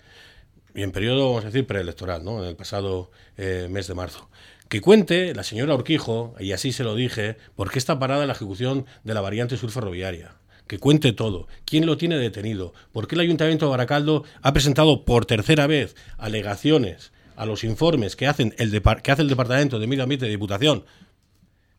[0.74, 2.44] y en periodo, vamos a decir, preelectoral, ¿no?
[2.44, 4.30] en el pasado eh, mes de marzo.
[4.68, 8.34] Que cuente la señora Urquijo, y así se lo dije, por qué está parada la
[8.34, 10.36] ejecución de la variante sur ferroviaria.
[10.68, 11.48] Que cuente todo.
[11.64, 12.74] ¿Quién lo tiene detenido?
[12.92, 18.16] ¿Por qué el Ayuntamiento de Baracaldo ha presentado por tercera vez alegaciones a los informes
[18.16, 20.86] que, hacen el que hace el Departamento de Medio Ambiente de Diputación,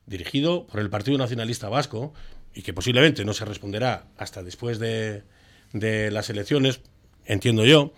[0.07, 2.15] dirigido por el Partido Nacionalista Vasco,
[2.57, 5.23] y que posiblemente no se responderá hasta después de,
[5.73, 6.81] las elecciones,
[7.27, 7.92] entiendo yo,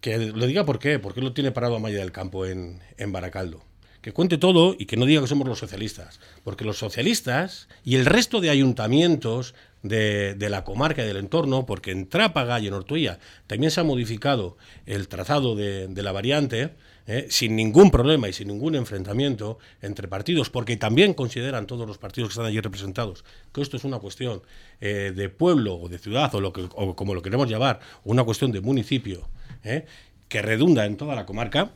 [0.00, 2.80] que lo diga por qué, por qué lo tiene parado a Maya del Campo en,
[2.98, 3.62] en Baracaldo.
[4.02, 7.94] Que cuente todo y que no diga que somos los socialistas, porque los socialistas y
[7.94, 12.74] el resto de ayuntamientos de, la comarca y del entorno, porque en Trápaga y en
[12.74, 16.72] Ortuella también se ha modificado el trazado de, de la variante,
[17.06, 17.26] ¿eh?
[17.30, 22.30] sin ningún problema y sin ningún enfrentamiento entre partidos, porque también consideran todos los partidos
[22.30, 24.42] que están allí representados que esto es una cuestión
[24.80, 28.52] eh, de pueblo o de ciudad o, lo que, como lo queremos llamar, una cuestión
[28.52, 29.28] de municipio,
[29.62, 29.84] ¿eh?
[30.28, 31.72] que redunda en toda la comarca,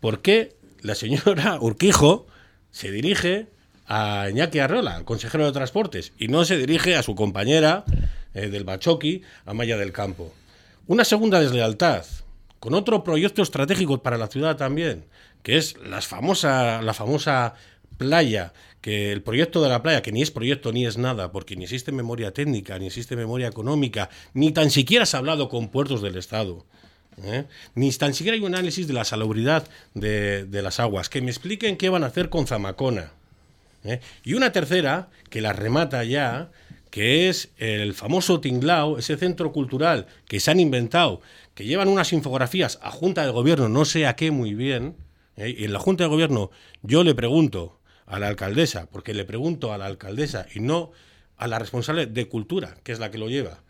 [0.00, 2.26] ¿por qué la señora Urquijo
[2.70, 3.48] se dirige
[3.90, 7.84] a Iñaki Arrola, el consejero de Transportes, y no se dirige a su compañera
[8.32, 9.22] del Bachoqui,
[9.52, 10.32] Maya del Campo.
[10.86, 12.04] Una segunda deslealtad,
[12.60, 15.06] con otro proyecto estratégico para la ciudad también,
[15.42, 17.54] que es famosa, la famosa
[17.98, 21.56] playa, que el proyecto de la playa, que ni es proyecto ni es nada, porque
[21.56, 25.68] ni existe memoria técnica, ni existe memoria económica, ni tan siquiera se ha hablado con
[25.68, 26.64] puertos del Estado.
[27.24, 27.46] ¿eh?
[27.74, 31.08] Ni tan siquiera hay un análisis de la salubridad de, las aguas.
[31.08, 33.12] Que me expliquen qué van a hacer con Zamacona.
[33.84, 34.00] ¿Eh?
[34.24, 36.50] Y una tercera, que la remata ya,
[36.90, 41.20] que es el famoso Tinglao, ese centro cultural que se han inventado,
[41.54, 44.96] que llevan unas infografías a Junta de Gobierno, no sé a qué muy bien,
[45.36, 45.54] ¿eh?
[45.56, 46.50] y en la Junta de Gobierno
[46.82, 50.90] yo le pregunto a la alcaldesa, porque le pregunto a la alcaldesa y no
[51.36, 53.62] a la responsable de Cultura, que es la que lo lleva,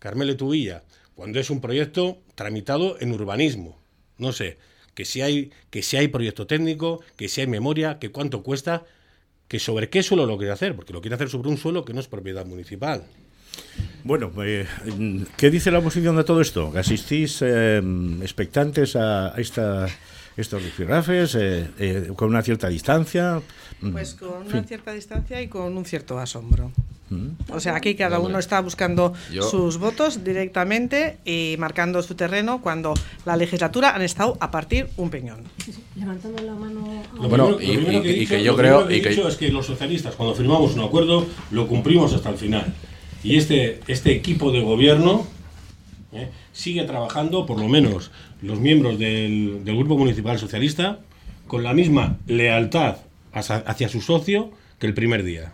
[0.00, 0.82] Carmele Tubilla,
[1.14, 3.80] cuando es un proyecto tramitado en urbanismo,
[4.18, 4.58] no sé,
[4.94, 8.84] que si hay, que si hay proyecto técnico, que si hay memoria, que cuánto cuesta,
[9.52, 11.92] que sobre qué suelo lo quiere hacer, porque lo quiere hacer sobre un suelo que
[11.92, 13.04] no es propiedad municipal.
[14.02, 14.66] Bueno, eh,
[15.36, 16.72] ¿qué dice la oposición de todo esto?
[16.74, 17.82] ¿Asistís eh,
[18.22, 19.88] expectantes a, esta,
[20.38, 23.42] estos rifirrafes eh, con una cierta distancia?
[23.78, 26.72] Pues con una cierta distancia y con un cierto asombro.
[27.50, 29.12] O sea, aquí cada uno está buscando
[29.50, 32.94] sus votos directamente y marcando su terreno cuando
[33.26, 35.44] la legislatura han estado a partir un peñón.
[36.02, 36.84] Levantando la mano.
[37.28, 38.88] bueno, y, que, yo creo.
[38.88, 42.74] que dicho es que los socialistas, cuando firmamos un acuerdo, lo cumplimos hasta el final.
[43.22, 45.24] Y este, este equipo de gobierno
[46.12, 46.28] ¿eh?
[46.52, 48.10] sigue trabajando, por lo menos
[48.40, 50.98] los miembros del, del Grupo Municipal Socialista,
[51.46, 52.96] con la misma lealtad
[53.32, 55.52] hacia su socio que el primer día.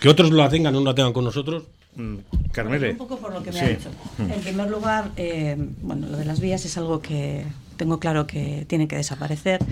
[0.00, 1.66] Que otros la tengan o no la tengan con nosotros.
[1.94, 2.16] Mm,
[2.50, 2.90] Carmele.
[2.90, 3.90] Un poco por lo que me ha dicho.
[4.18, 7.44] En primer lugar, eh, bueno, lo de las vías es algo que,
[7.78, 9.64] tengo claro que tienen que desaparecer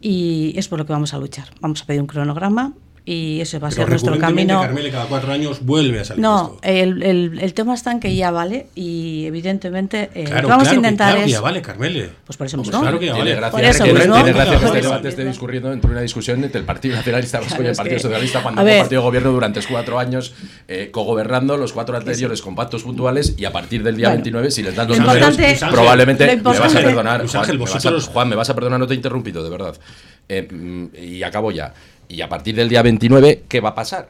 [0.00, 1.48] y es por lo que vamos a luchar.
[1.60, 2.72] Vamos a pedir un cronograma
[3.04, 4.60] y eso va a ser nuestro camino.
[4.60, 6.22] Carmele cada cuatro años vuelve a salir.
[6.22, 10.68] No, el, el, el, tema está en que ya vale y evidentemente eh, claro, vamos
[10.68, 12.10] a intentar claro que ya vale, Carmele.
[12.24, 12.70] Pues por eso mismo.
[12.70, 13.24] Pues claro que ya vale.
[13.24, 14.14] Tiene gracia, que, mismo.
[14.14, 17.56] Tiene gracia que este debate esté discurriendo entre una discusión entre el Partido Nacionalista Vasco
[17.56, 20.34] claro, y el Partido que, Socialista cuando el partido de gobierno durante cuatro años
[20.68, 22.44] eh, cogobernando los cuatro anteriores sí.
[22.44, 25.36] con pactos puntuales y a partir del día bueno, 29 si les dan los números
[25.70, 27.26] probablemente me vas a perdonar
[28.12, 29.76] Juan, me vas a perdonar no te he interrumpido de verdad
[30.28, 31.72] eh, y acabo ya
[32.12, 34.08] y a partir del día 29, ¿qué va a pasar?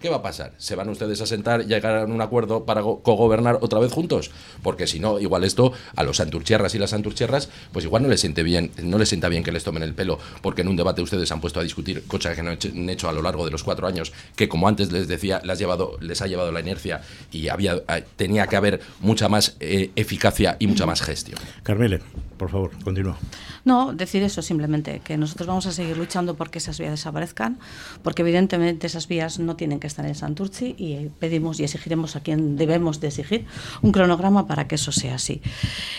[0.00, 0.52] ¿Qué va a pasar?
[0.58, 4.32] ¿Se van ustedes a sentar y llegar a un acuerdo para cogobernar otra vez juntos?
[4.60, 8.20] Porque si no, igual esto a los santurchierras y las santurchierras, pues igual no les
[8.20, 11.02] siente bien, no les sienta bien que les tomen el pelo, porque en un debate
[11.02, 13.62] ustedes han puesto a discutir cosas que no han hecho a lo largo de los
[13.62, 17.00] cuatro años, que como antes les decía, les, llevado, les ha llevado la inercia
[17.30, 21.38] y había, eh, tenía que haber mucha más eh, eficacia y mucha más gestión.
[21.62, 22.00] Carmele,
[22.42, 23.16] por favor, continúa.
[23.64, 27.60] No, decir eso simplemente, que nosotros vamos a seguir luchando porque esas vías desaparezcan,
[28.02, 32.20] porque evidentemente esas vías no tienen que estar en Santurci y pedimos y exigiremos a
[32.20, 33.46] quien debemos de exigir
[33.80, 35.40] un cronograma para que eso sea así.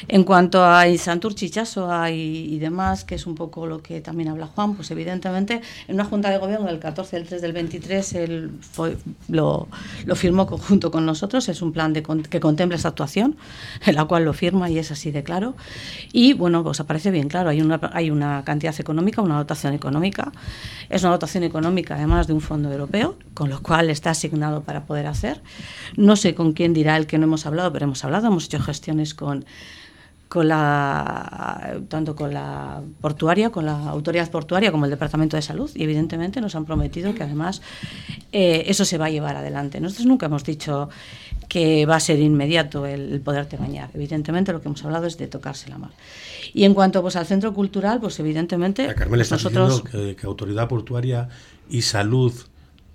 [0.10, 4.28] En cuanto a Santurci, Chasoa y, y demás, que es un poco lo que también
[4.28, 8.14] habla Juan, pues evidentemente en una junta de gobierno del 14 del 3 del 23
[8.16, 8.52] él
[9.30, 9.68] lo,
[10.16, 13.38] firmó junto con nosotros, es un plan de, que contempla esta actuación,
[13.86, 15.56] en la cual lo firma y es así de claro.
[16.12, 20.32] Y bueno, pues aparece bien claro, hay una, hay una cantidad económica, una dotación económica.
[20.90, 24.86] Es una dotación económica además de un fondo europeo, con lo cual está asignado para
[24.86, 25.42] poder hacer.
[25.98, 28.60] No sé con quién dirá el que no hemos hablado, pero hemos hablado, hemos hecho
[28.60, 29.46] gestiones con
[30.34, 35.70] con la tanto con la portuaria, con la autoridad portuaria como el Departamento de Salud
[35.76, 37.62] y evidentemente nos han prometido que además
[38.32, 39.80] eh, eso se va a llevar adelante.
[39.80, 40.90] Nosotros nunca hemos dicho
[41.54, 43.92] que va a ser inmediato el, el poderte bañar.
[43.94, 45.94] Evidentemente lo que hemos hablado es de tocarse la mano.
[46.52, 48.88] Y en cuanto pues, al centro cultural, pues evidentemente...
[48.88, 49.84] La pues, nosotros...
[49.84, 51.30] Que, que, Autoridad Portuaria
[51.70, 52.34] y Salud,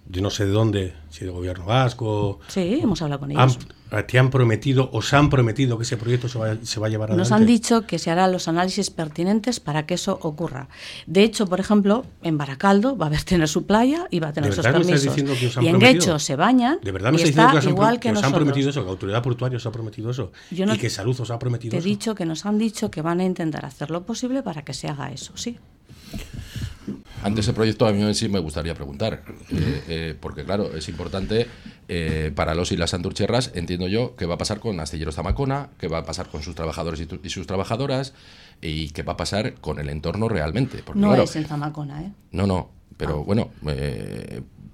[0.07, 2.41] de no sé de dónde, si del gobierno vasco...
[2.49, 3.59] Sí, hemos hablado con ellos.
[3.61, 6.91] Han, ¿Te han prometido, os han prometido que ese proyecto se va, se va a
[6.91, 7.31] llevar adelante?
[7.31, 10.69] Nos han dicho que se harán los análisis pertinentes para que eso ocurra.
[11.07, 14.33] De hecho, por ejemplo, en Baracaldo va a haber tener su playa y va a
[14.33, 15.15] tener sus permisos.
[15.15, 17.71] Que y en Guecho se bañan ¿De verdad me y está está que os han,
[17.73, 20.33] igual que, que os han prometido eso, que la Autoridad Portuaria os ha prometido eso
[20.51, 21.89] Yo no y que Salud os ha prometido Te he eso?
[21.89, 24.89] dicho que nos han dicho que van a intentar hacer lo posible para que se
[24.89, 25.59] haga eso, sí.
[27.23, 31.47] Ante ese proyecto a mí sí me gustaría preguntar, eh, eh, porque claro, es importante
[31.89, 35.71] eh, para los y las santurcherras, entiendo yo, qué va a pasar con Astilleros Zamacona,
[35.79, 38.15] qué va a pasar con sus trabajadores y, y sus trabajadoras,
[38.61, 40.83] y qué va a pasar con el entorno realmente.
[40.85, 42.13] Porque, no claro, es en Zamacona, ¿eh?
[42.33, 43.25] No, no, pero ah.
[43.25, 43.51] bueno,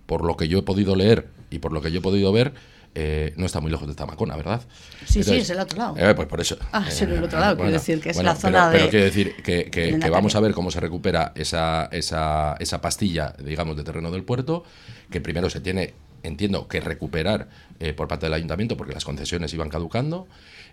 [0.07, 2.55] por lo que yo he podido leer y por lo que yo he podido ver,
[2.95, 4.63] eh, no está muy lejos de Zamacona, ¿verdad?
[5.05, 5.97] Sí, Entonces, sí, es el otro lado.
[5.99, 6.57] Eh, pues por eso.
[6.73, 8.79] Ah, es el otro lado, bueno, quiero decir que es bueno, la zona pero, de.
[8.79, 12.81] Pero quiero decir que, que, que vamos a ver cómo se recupera esa, esa, esa
[12.81, 14.65] pastilla, digamos, de terreno del puerto,
[15.11, 17.49] que primero se tiene, entiendo, que recuperar
[17.81, 20.29] eh, por parte del ayuntamiento, porque las concesiones iban caducando.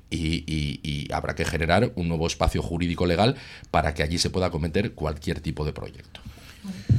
[0.10, 3.38] Y, y, y, habrá que generar un nuevo espacio jurídico legal
[3.72, 6.20] para que allí se pueda cometer cualquier tipo de proyecto.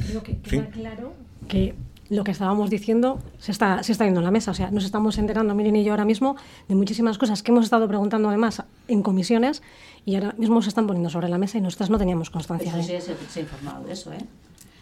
[0.07, 0.71] Creo que queda ¿Sí?
[0.71, 1.13] claro
[1.47, 1.75] que
[2.13, 4.51] lo que estábamos diciendo se está, se está yendo a la mesa.
[4.51, 6.35] O sea, nos estamos enterando, Miren y yo ahora mismo,
[6.67, 9.61] de muchísimas cosas que hemos estado preguntando además en comisiones
[10.05, 12.81] y ahora mismo se están poniendo sobre la mesa y nosotras no teníamos constancia eso
[12.81, 14.25] sí, se, se ha informado de eso, ¿eh?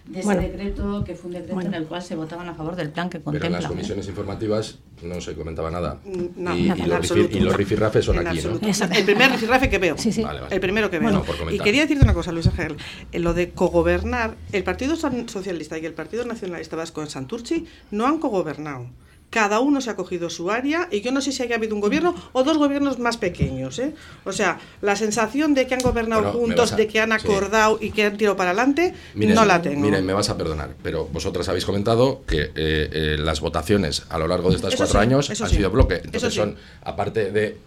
[0.07, 1.69] De ese bueno, decreto, que fue un decreto bueno.
[1.69, 3.47] en el cual se votaban a favor del plan que contempla.
[3.47, 4.09] Pero en las comisiones ¿eh?
[4.09, 5.99] informativas no se comentaba nada.
[6.03, 8.65] No, y, nada, y, los, rifir, y los rifirrafes son en aquí, absoluto.
[8.67, 8.95] ¿no?
[8.95, 9.97] El primer rifirrafe que veo.
[9.97, 10.23] Sí, sí.
[10.23, 10.55] Vale, vale.
[10.55, 11.23] El primero que veo.
[11.23, 12.77] Bueno, y quería decirte una cosa, Luis Ángel.
[13.11, 18.07] En lo de cogobernar, el Partido Socialista y el Partido Nacionalista Vasco en Santurchi no
[18.07, 18.87] han cogobernado
[19.31, 21.79] cada uno se ha cogido su área y yo no sé si haya habido un
[21.81, 23.79] gobierno o dos gobiernos más pequeños.
[23.79, 23.93] ¿eh?
[24.25, 27.79] O sea, la sensación de que han gobernado Bueno, juntos, a- de que han acordado
[27.81, 29.79] y que han tirado para adelante, Miren, no la tengo.
[29.81, 34.19] Miren, me vas a perdonar, pero vosotras habéis comentado que eh, eh, las votaciones a
[34.19, 35.55] lo largo de estos cuatro sí, años han sí.
[35.55, 36.01] sido bloque.
[36.03, 37.57] Entonces son, aparte de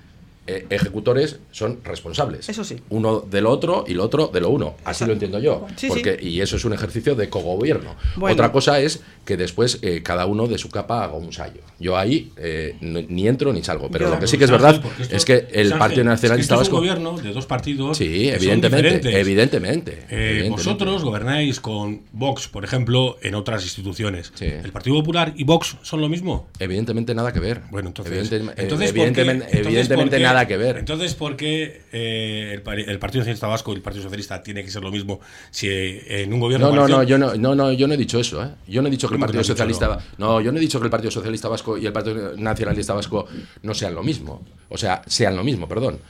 [0.46, 2.48] eh, ejecutores, son responsables.
[2.48, 2.76] Eso sí.
[2.90, 4.74] Uno de lo otro y lo otro de lo uno.
[4.84, 5.06] Así Exacto.
[5.06, 5.66] lo entiendo yo.
[5.76, 7.94] Sí, porque, Y eso es un ejercicio de cogobierno.
[8.16, 8.34] Bueno.
[8.34, 11.60] Otra cosa es que después eh, cada uno de su capa haga un sallo.
[11.80, 13.88] Yo ahí eh, ni entro ni salgo.
[13.90, 16.04] Pero Yo- lo que sí que es verdad esto- es que el Sánchez, Partido es
[16.04, 17.96] que Nacionalista esto es un gobierno de dos partidos.
[17.96, 19.14] Sí, que son evidentemente, diferentes.
[19.14, 20.50] evidentemente, Eh, evidentemente.
[20.50, 24.32] Vosotros gobernáis con Vox, por ejemplo, en otras instituciones.
[24.34, 24.46] Sí.
[24.46, 26.48] ¿El Partido Popular y Vox son lo mismo?
[26.58, 27.62] Evidentemente nada que ver.
[27.70, 30.78] Bueno, entonces, Evidente- eh, entonces, ¿por qué- evidentemente, entonces, evidentemente ¿por qué- nada que ver.
[30.78, 34.82] Entonces, ¿por qué eh, el, Partido Socialista Vasco y el Partido Socialista tiene que ser
[34.82, 37.86] lo mismo si eh, en un gobierno No, no, no, yo no, no, no, yo
[37.86, 38.48] no he dicho eso, ¿eh?
[38.66, 40.52] Yo no he dicho que el ¿Cómo que Partido no has dicho Socialista, no, yo
[40.52, 43.26] no he dicho que el Partido Socialista Vasco y el Partido Nacionalista Vasco
[43.62, 46.00] no sean lo mismo, o sea, sean lo mismo, perdón.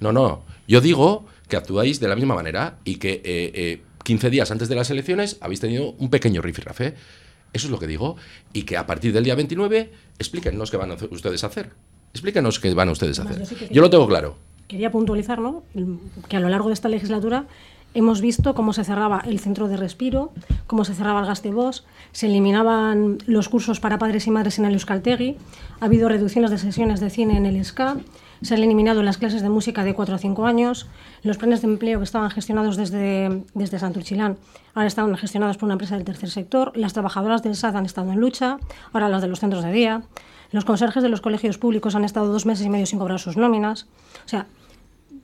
[0.00, 0.44] No, no.
[0.66, 4.90] Yo digo que actuáis de la misma manera y que 15 días antes de las
[4.90, 6.94] elecciones habéis tenido un pequeño rifirrafe.
[7.52, 8.16] Eso es lo que digo.
[8.52, 11.70] Y que a partir del día 29, explíquenos qué van a ustedes a hacer.
[12.12, 13.70] Explíquenos qué van ustedes a hacer.
[13.70, 14.36] Yo lo tengo claro.
[14.68, 15.62] Quería puntualizar ¿no?
[16.28, 17.46] que a lo largo de esta legislatura
[17.94, 20.32] hemos visto cómo se cerraba el centro de respiro,
[20.66, 24.58] cómo se cerraba el gas de voz, se eliminaban los cursos para padres y madres
[24.58, 25.36] en el Euskaltegui,
[25.80, 27.98] ha habido reducciones de sesiones de cine en el SCA,
[28.40, 30.86] se han eliminado las clases de música de 4 a 5 años,
[31.22, 34.38] los planes de empleo que estaban gestionados desde, desde Santurchilán
[34.74, 38.10] ahora están gestionados por una empresa del tercer sector, las trabajadoras del SAD han estado
[38.12, 38.58] en lucha,
[38.92, 40.02] ahora las de los centros de día,
[40.52, 43.36] los conserjes de los colegios públicos han estado dos meses y medio sin cobrar sus
[43.36, 43.86] nóminas,
[44.24, 44.46] o sea,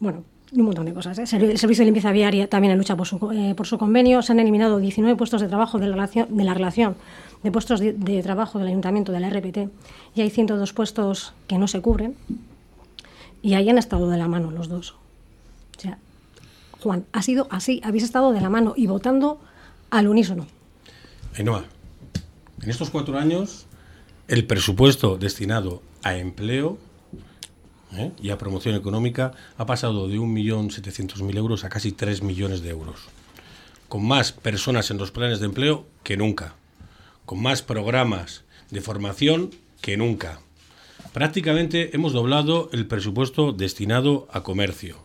[0.00, 1.18] bueno, un montón de cosas.
[1.18, 1.22] ¿eh?
[1.36, 4.22] El servicio de limpieza viaria también en lucha por su, eh, por su convenio.
[4.22, 6.96] Se han eliminado 19 puestos de trabajo de la relación de, la relación
[7.42, 9.70] de puestos de, trabajo del ayuntamiento de la RPT
[10.14, 12.16] y hay 102 puestos que no se cubren
[13.42, 14.96] y ahí han estado de la mano los dos.
[15.76, 15.98] O sea,
[16.80, 19.40] Juan, ha sido así, habéis estado de la mano y votando
[19.90, 20.46] al unísono.
[21.36, 21.64] Ainhoa,
[22.62, 23.66] en estos cuatro años,
[24.28, 26.78] el presupuesto destinado a empleo
[27.94, 28.12] ¿eh?
[28.22, 33.00] y a promoción económica ha pasado de 1.700.000 euros a casi 3 millones de euros.
[33.88, 36.54] Con más personas en los planes de empleo que nunca.
[37.24, 39.50] Con más programas de formación
[39.80, 40.40] que nunca
[41.12, 44.98] Prácticamente hemos doblado el presupuesto destinado a comercio.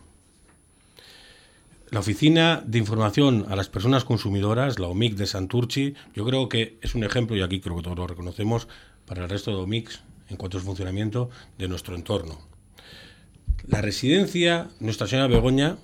[1.89, 6.77] La Oficina de Información a las Personas Consumidoras, la OMIC de Santurchi, yo creo que
[6.81, 8.67] es un ejemplo, y aquí creo que todos lo reconocemos,
[9.05, 12.39] para el resto de OMICs en cuanto a funcionamiento de nuestro entorno.
[13.67, 15.77] La residencia Nuestra Señora Begoña,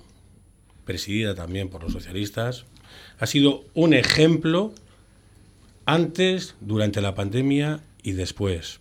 [0.84, 2.66] presidida también por los socialistas,
[3.18, 4.74] ha sido un ejemplo
[5.86, 8.78] antes, durante la pandemia y después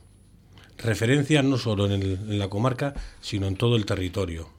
[0.77, 4.49] referencia no solo en, la comarca, sino en todo el territorio.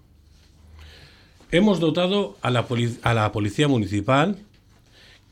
[1.51, 4.37] Hemos dotado a la Policía Municipal,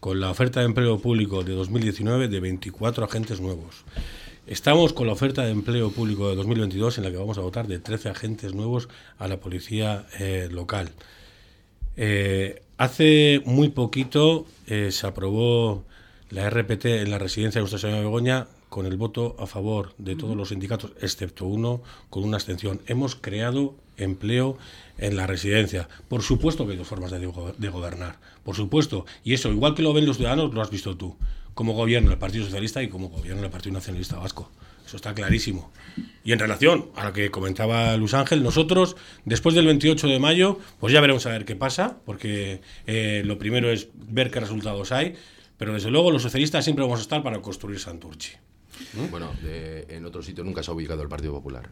[0.01, 3.85] con la oferta de empleo público de 2019, de 24 agentes nuevos.
[4.49, 7.67] Estamos con la oferta de empleo público de 2022 en la que vamos a votar
[7.67, 8.89] de 13 agentes nuevos
[9.19, 10.89] a la policía eh, local.
[11.99, 15.85] Eh, hace muy poquito eh, se aprobó
[16.31, 19.93] la RPT en la residencia de Nuestra Señora de Begoña con el voto a favor
[19.99, 22.81] de todos los sindicatos, excepto uno, con una abstención.
[22.87, 24.57] Hemos creado empleo
[24.97, 25.91] en la residencia.
[26.09, 29.05] Por supuesto que hay dos formas de, de, gobernar, por supuesto.
[29.25, 31.17] Y eso, igual que lo ven los ciudadanos, lo has visto tú,
[31.59, 34.49] como gobierno el Partido Socialista y como gobierno el Partido Nacionalista Vasco.
[34.87, 35.73] Eso está clarísimo.
[36.23, 38.95] Y en relación a lo que comentaba Luis Ángel, nosotros,
[39.25, 43.39] después del 28 de mayo, pues ya veremos a ver qué pasa, porque eh, lo
[43.39, 45.17] primero es ver qué resultados hay,
[45.57, 48.35] pero desde luego los socialistas siempre vamos a estar para construir Santurchi.
[49.11, 51.71] Bueno, en otro sitio nunca se ha ubicado el Partido Popular.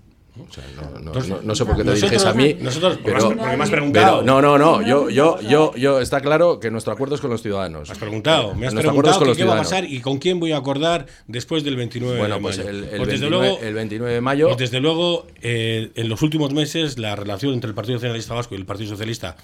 [1.43, 2.57] No, sé por qué te diriges a mí.
[2.61, 4.22] Nosotros, pero, porque me has preguntado.
[4.22, 4.82] no, no, no.
[4.82, 7.89] Yo, yo, yo, yo, está claro que nuestro acuerdo es con los ciudadanos.
[7.89, 8.55] Me has preguntado.
[8.55, 11.76] Me has preguntado qué va a pasar y con quién voy a acordar después del
[11.76, 12.68] 29 bueno, de pues mayo.
[12.68, 14.47] El, el, 29, el 29 de mayo.
[14.47, 18.55] Pues desde luego, eh, en los últimos meses, la relación entre el Partido Nacionalista Vasco
[18.55, 19.37] y el Partido Socialista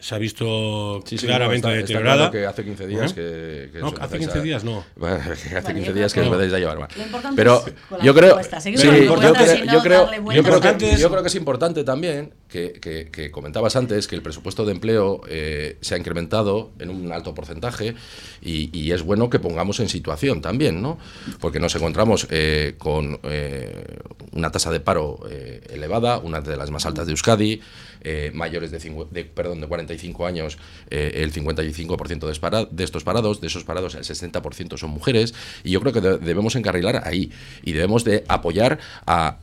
[0.00, 2.26] se ha visto claramente deteriorada.
[2.26, 4.84] Está que hace 15 días que, no, hace 15 días no.
[5.02, 6.90] hace 15 días que empecéis a llevar más.
[7.34, 7.64] Pero
[8.02, 11.84] yo creo, sí, yo, creo, yo, creo, yo, creo que, yo creo que es importante
[11.84, 12.72] también que,
[13.12, 17.34] que, comentabas antes que el presupuesto de empleo eh, se ha incrementado en un alto
[17.34, 17.94] porcentaje
[18.40, 20.98] y, y, es bueno que pongamos en situación también, ¿no?
[21.40, 23.98] Porque nos encontramos eh, con eh,
[24.32, 27.60] una tasa de paro eh, elevada, una de las más altas de Euskadi,
[28.02, 28.78] eh, mayores de,
[29.10, 30.58] de, perdón, de 45 años,
[30.90, 35.34] eh, el 55% de, de, estos parados, de esos parados el 60% son mujeres,
[35.64, 37.32] y yo creo que debemos encarrilar ahí
[37.62, 39.38] y debemos de apoyar a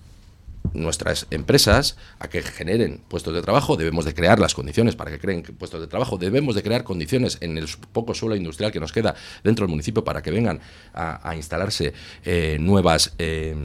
[0.74, 5.20] nuestras empresas a que generen puestos de trabajo, debemos de crear las condiciones para que
[5.20, 8.92] creen puestos de trabajo, debemos de crear condiciones en el poco suelo industrial que nos
[8.92, 10.60] queda dentro del municipio para que vengan
[10.94, 11.94] a, a instalarse
[12.24, 13.56] eh, nuevas eh,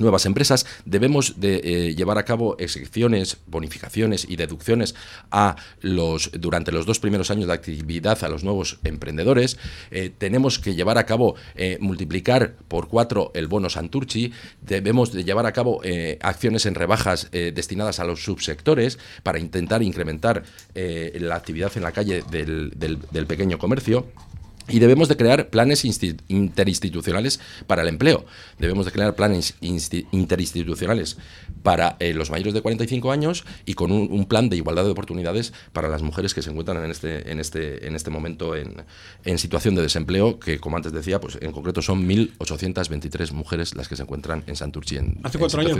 [0.00, 4.94] nuevas empresas, debemos de eh, llevar a cabo excepciones, bonificaciones y deducciones
[5.30, 9.58] a los durante los dos primeros años de actividad a los nuevos emprendedores.
[9.90, 14.32] Eh, tenemos que llevar a cabo eh, multiplicar por cuatro el bono Santurchi.
[14.60, 15.80] Debemos de llevar a cabo
[16.20, 20.44] acciones en rebajas destinadas a los subsectores para intentar incrementar
[20.74, 24.06] la actividad en la calle del, del pequeño comercio.
[24.68, 25.84] Y debemos de crear planes
[26.28, 28.26] interinstitucionales para el empleo.
[28.58, 31.16] Debemos de crear planes interinstitucionales
[31.62, 35.52] para eh, los mayores de 45 años y con un, plan de igualdad de oportunidades
[35.72, 38.82] para las mujeres que se encuentran en este, en este, en este momento en,
[39.24, 43.88] en situación de desempleo, que como antes decía, pues en concreto son 1.823 mujeres las
[43.88, 44.96] que se encuentran en Santurchi.
[44.96, 45.78] En, Hace cuatro años,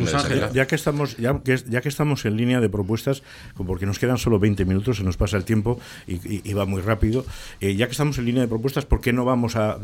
[0.53, 3.23] ya, que estamos, ya, que, ya que estamos en línea de propuestas,
[3.57, 7.25] porque nos quedan solo 20 minutos, se nos pasa el tiempo y, va muy rápido,
[7.61, 9.79] eh, ya que estamos en línea de propuestas, ¿por qué no vamos a,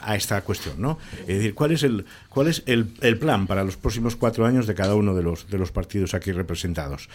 [0.00, 0.74] a, esta cuestión?
[0.78, 0.98] ¿no?
[1.20, 4.66] Es decir, ¿cuál es, el, cuál es el, el, plan para los próximos cuatro años
[4.66, 7.08] de cada uno de los, de los partidos aquí representados?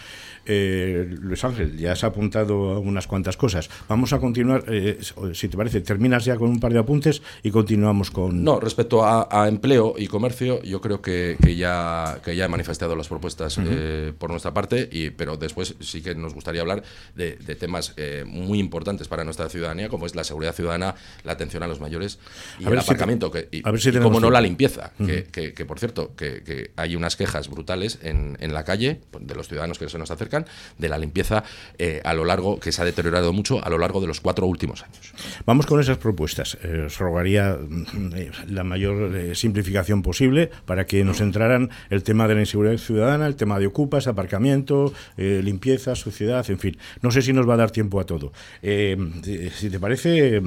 [0.46, 3.70] Eh, Luis Ángel, ya has apuntado unas cuantas cosas.
[3.88, 4.98] Vamos a continuar, eh,
[5.32, 8.42] si te parece, terminas ya con un par de apuntes y continuamos con...
[8.42, 12.94] No, respecto a, empleo y comercio, yo creo que, que, ya, que ya he manifestado
[12.96, 16.82] las propuestas eh, por nuestra parte, y, pero después sí que nos gustaría hablar
[17.14, 17.94] de, temas
[18.26, 20.94] muy importantes para nuestra ciudadanía, como es la seguridad ciudadana,
[21.24, 22.18] la atención a los mayores
[22.58, 23.62] y el aparcamiento, que, y,
[24.00, 28.54] como no la limpieza, que, que, por cierto, que, hay unas quejas brutales en, en
[28.54, 30.46] la calle de los ciudadanos que se nos acercan
[30.78, 31.44] de la limpieza
[31.78, 34.46] eh, a lo largo, que se ha deteriorado mucho a lo largo de los cuatro
[34.46, 35.12] últimos años.
[35.46, 36.58] Vamos con esas propuestas.
[36.62, 42.28] Eh, os rogaría mm, eh, la mayor simplificación posible para que nos entraran el tema
[42.28, 46.76] de la inseguridad ciudadana, el tema de ocupas, aparcamiento, limpieza, suciedad, en fin.
[47.02, 48.32] No sé si nos va a dar tiempo a todo.
[48.62, 50.42] si te parece,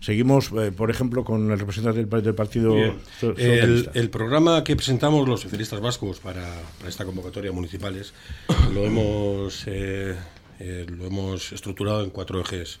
[0.00, 2.74] seguimos, por ejemplo, con el representante del, Partido
[3.36, 6.44] el, programa que presentamos los socialistas vascos para,
[6.88, 8.12] esta convocatoria municipales
[8.72, 10.16] lo hemos, eh,
[10.58, 12.80] eh, lo hemos estructurado en cuatro ejes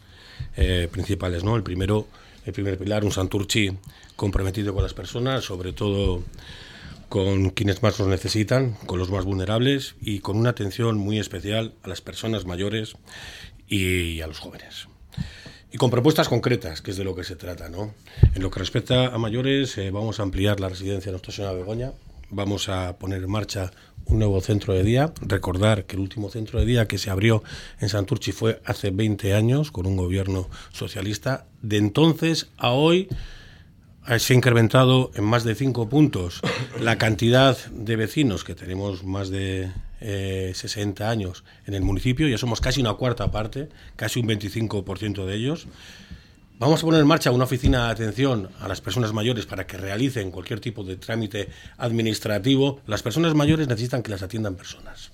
[0.56, 1.44] eh, principales.
[1.44, 1.56] ¿no?
[1.56, 2.06] El primero,
[2.44, 3.76] el primer pilar, un Santurchi
[4.16, 6.22] comprometido con las personas, sobre todo
[7.08, 11.74] con quienes más nos necesitan, con los más vulnerables y con una atención muy especial
[11.82, 12.96] a las personas mayores
[13.68, 14.88] y a los jóvenes.
[15.72, 17.68] Y con propuestas concretas, que es de lo que se trata.
[17.68, 17.94] ¿no?
[18.34, 21.92] En lo que respecta a mayores, vamos a ampliar la residencia de Nuestra Señora Begoña,
[22.30, 23.70] vamos a poner en marcha
[24.06, 25.12] un nuevo centro de día.
[25.20, 27.42] Recordar que el último centro de día que se abrió
[27.80, 31.46] en Santurchi fue hace 20 años con un gobierno socialista.
[31.62, 33.08] De entonces a hoy
[34.08, 36.40] eh, se ha incrementado en más de 5 puntos
[36.80, 39.70] la cantidad de vecinos, que tenemos más de
[40.00, 45.24] 60 eh, años en el municipio, ya somos casi una cuarta parte, casi un 25%
[45.24, 45.66] de ellos.
[46.58, 49.76] Vamos a poner en marcha una oficina de atención a las personas mayores para que
[49.76, 52.80] realicen cualquier tipo de trámite administrativo.
[52.86, 55.12] Las personas mayores necesitan que las atiendan personas.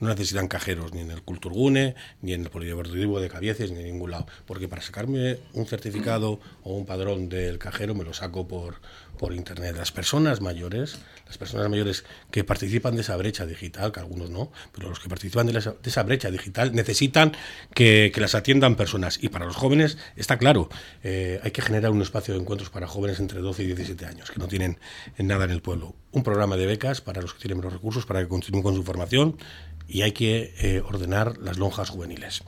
[0.00, 3.86] No necesitan cajeros ni en el Culturgune, ni en el Polideportivo de Cabieces, ni en
[3.86, 4.26] ningún lado.
[4.46, 8.76] Porque para sacarme un certificado o un padrón del cajero me lo saco por,
[9.20, 9.76] por Internet.
[9.76, 14.50] Las personas mayores, las personas mayores que participan de esa brecha digital, que algunos no,
[14.72, 17.36] pero los que participan de, esa brecha digital necesitan
[17.74, 19.18] que, las atiendan personas.
[19.22, 20.70] Y para los jóvenes, está claro,
[21.02, 24.30] eh, hay que generar un espacio de encuentros para jóvenes entre 12 y 17 años,
[24.30, 24.78] que no tienen
[25.18, 25.94] nada en el pueblo.
[26.12, 28.82] Un programa de becas para los que tienen menos recursos, para que continúen con su
[28.82, 29.36] formación,
[29.90, 32.42] y hay que eh, ordenar las lonjas juveniles.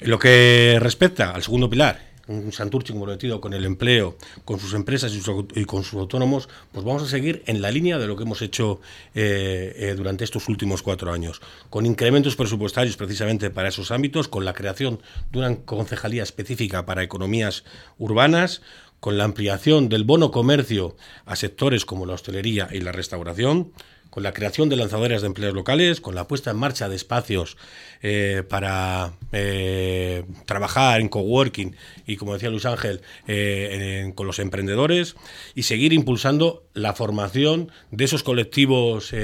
[0.00, 4.74] En lo que respecta al segundo pilar, un Santurchi comprometido con el empleo, con sus
[4.74, 8.22] empresas y, con sus autónomos, pues vamos a seguir en la línea de lo que
[8.22, 8.80] hemos hecho
[9.14, 14.44] eh, eh, durante estos últimos cuatro años, con incrementos presupuestarios precisamente para esos ámbitos, con
[14.44, 17.64] la creación de una concejalía específica para economías
[17.98, 18.62] urbanas,
[19.00, 23.72] con la ampliación del bono comercio a sectores como la hostelería y la restauración,
[24.12, 27.56] con la creación de lanzadores de empleos locales, con la puesta en marcha de espacios
[28.02, 31.74] eh, para eh, trabajar en coworking
[32.06, 35.16] y, como decía Luis Ángel, eh, con los emprendedores
[35.54, 39.14] y seguir impulsando la formación de esos colectivos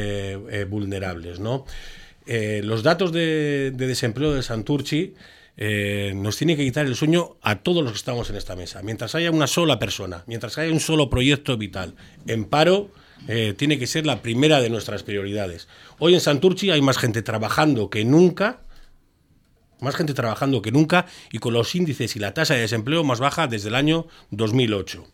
[0.70, 1.38] vulnerables.
[1.38, 5.12] los datos de, desempleo de Santurchi
[6.14, 8.80] nos tiene que quitar el sueño a todos los que estamos en esta mesa.
[8.82, 11.94] Mientras haya una sola persona, mientras haya un solo proyecto vital
[12.26, 12.90] en paro,
[13.26, 15.68] eh, tiene que ser la primera de nuestras prioridades.
[15.98, 18.60] Hoy en Santurchi hay más gente trabajando que nunca,
[19.80, 23.20] más gente trabajando que nunca y con los índices y la tasa de desempleo más
[23.20, 25.04] baja desde el año 2008.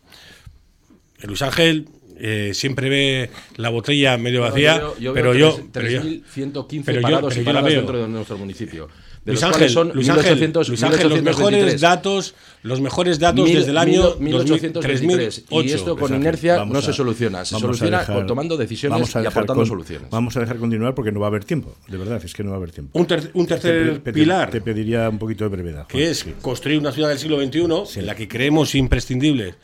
[1.23, 1.87] Luis Ángel
[2.17, 4.81] eh, siempre ve la botella medio vacía,
[5.13, 5.57] pero yo...
[5.71, 8.89] 3.115 parados y paradas dentro de nuestro municipio.
[9.25, 15.45] Luis Ángel, son Luis Ángel, los mejores datos, los mejores datos desde el año 1823.
[15.49, 20.09] Y esto con inercia no se soluciona, se soluciona tomando decisiones y aportando soluciones.
[20.11, 22.51] Vamos a dejar continuar porque no va a haber tiempo, de verdad, es que no
[22.51, 22.97] va a haber tiempo.
[22.97, 24.51] Un, tercer pilar.
[24.51, 25.87] Te pediría un poquito de brevedad.
[25.87, 29.55] Que es construir una ciudad del siglo XXI en la que creemos imprescindible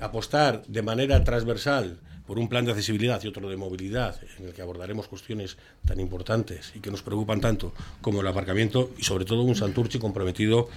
[0.00, 1.98] apostar de manera transversal
[2.28, 5.56] por un plan de accesibilidad y otro de movilidad, en el que abordaremos cuestiones
[5.86, 7.72] tan importantes y que nos preocupan tanto
[8.02, 10.68] como el aparcamiento y sobre todo un Santurchi comprometido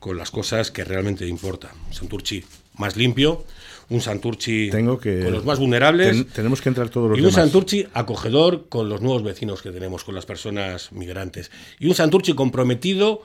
[0.00, 1.70] con las cosas que realmente importan.
[1.92, 2.44] Santurchi
[2.76, 3.46] más limpio,
[3.88, 6.26] un Santurchi Tengo que, con los más vulnerables.
[6.34, 10.04] tenemos que entrar todos los Y un Santurchi acogedor con los nuevos vecinos que tenemos,
[10.04, 11.50] con las personas migrantes.
[11.78, 13.22] Y un Santurchi comprometido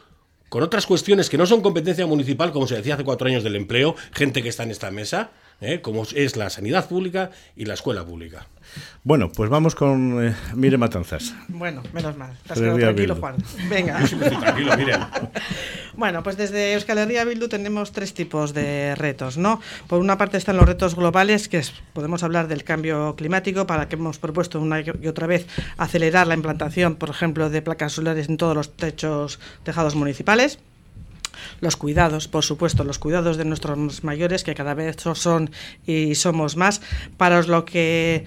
[0.48, 3.58] con otras cuestiones que no son competencia municipal, como se decía hace cuatro años del
[3.58, 5.32] empleo, gente que está en esta mesa,
[5.62, 5.82] ¿eh?
[5.82, 8.48] como es la sanidad pública y la escuela pública.
[9.04, 11.34] Bueno, pues vamos con eh, Mire Matanzas.
[11.48, 12.36] Bueno, menos mal.
[12.48, 13.36] Te has quedado tranquilo, Juan.
[13.70, 14.00] Venga.
[14.06, 14.98] tranquilo, mire.
[15.96, 19.62] Bueno, pues desde Euskal Herria Bildu tenemos tres tipos de retos, ¿no?
[19.88, 23.88] Por una parte están los retos globales, que es, podemos hablar del cambio climático, para
[23.88, 25.46] que hemos propuesto una y otra vez
[25.78, 30.58] acelerar la implantación, por ejemplo, de placas solares en todos los techos, tejados municipales.
[31.64, 35.50] Los cuidados, por supuesto, los cuidados de nuestros mayores, que cada vez son
[35.86, 36.82] y somos más,
[37.16, 38.26] para lo que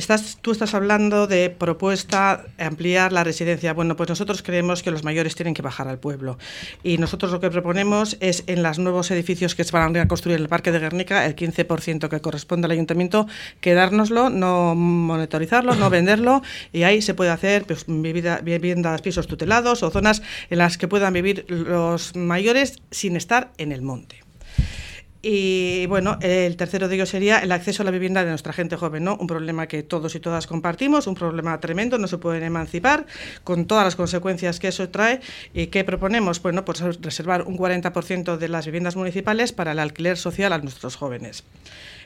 [0.00, 3.74] Estás, tú estás hablando de propuesta ampliar la residencia.
[3.74, 6.38] Bueno, pues nosotros creemos que los mayores tienen que bajar al pueblo.
[6.82, 10.38] Y nosotros lo que proponemos es en los nuevos edificios que se van a construir
[10.38, 13.26] en el Parque de Guernica, el 15% que corresponde al ayuntamiento,
[13.60, 16.40] quedárnoslo, no monitorizarlo, no venderlo.
[16.72, 21.12] Y ahí se puede hacer pues, viviendas, pisos tutelados o zonas en las que puedan
[21.12, 24.29] vivir los mayores sin estar en el monte.
[25.22, 28.76] Y bueno, el tercero de ellos sería el acceso a la vivienda de nuestra gente
[28.76, 29.16] joven, ¿no?
[29.16, 33.04] Un problema que todos y todas compartimos, un problema tremendo, no se pueden emancipar,
[33.44, 35.20] con todas las consecuencias que eso trae.
[35.52, 36.40] ¿Y qué proponemos?
[36.40, 40.96] Bueno, pues reservar un 40% de las viviendas municipales para el alquiler social a nuestros
[40.96, 41.44] jóvenes.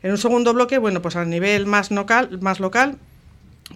[0.02, 2.98] En un segundo bloque, bueno, pues a nivel más local, más local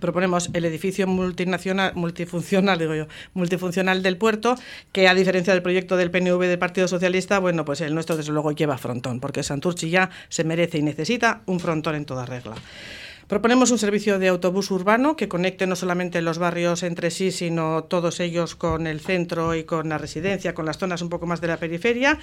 [0.01, 4.55] proponemos el edificio multinacional, multifuncional, digo yo, multifuncional del puerto,
[4.92, 8.32] que a diferencia del proyecto del PNV del Partido Socialista, bueno, pues el nuestro desde
[8.32, 12.55] luego lleva frontón, porque Santurchi ya se merece y necesita un frontón en toda regla.
[13.28, 17.84] Proponemos un servicio de autobús urbano que conecte no solamente los barrios entre sí, sino
[17.84, 21.42] todos ellos con el centro y con la residencia, con las zonas un poco más
[21.42, 22.18] de la periferia.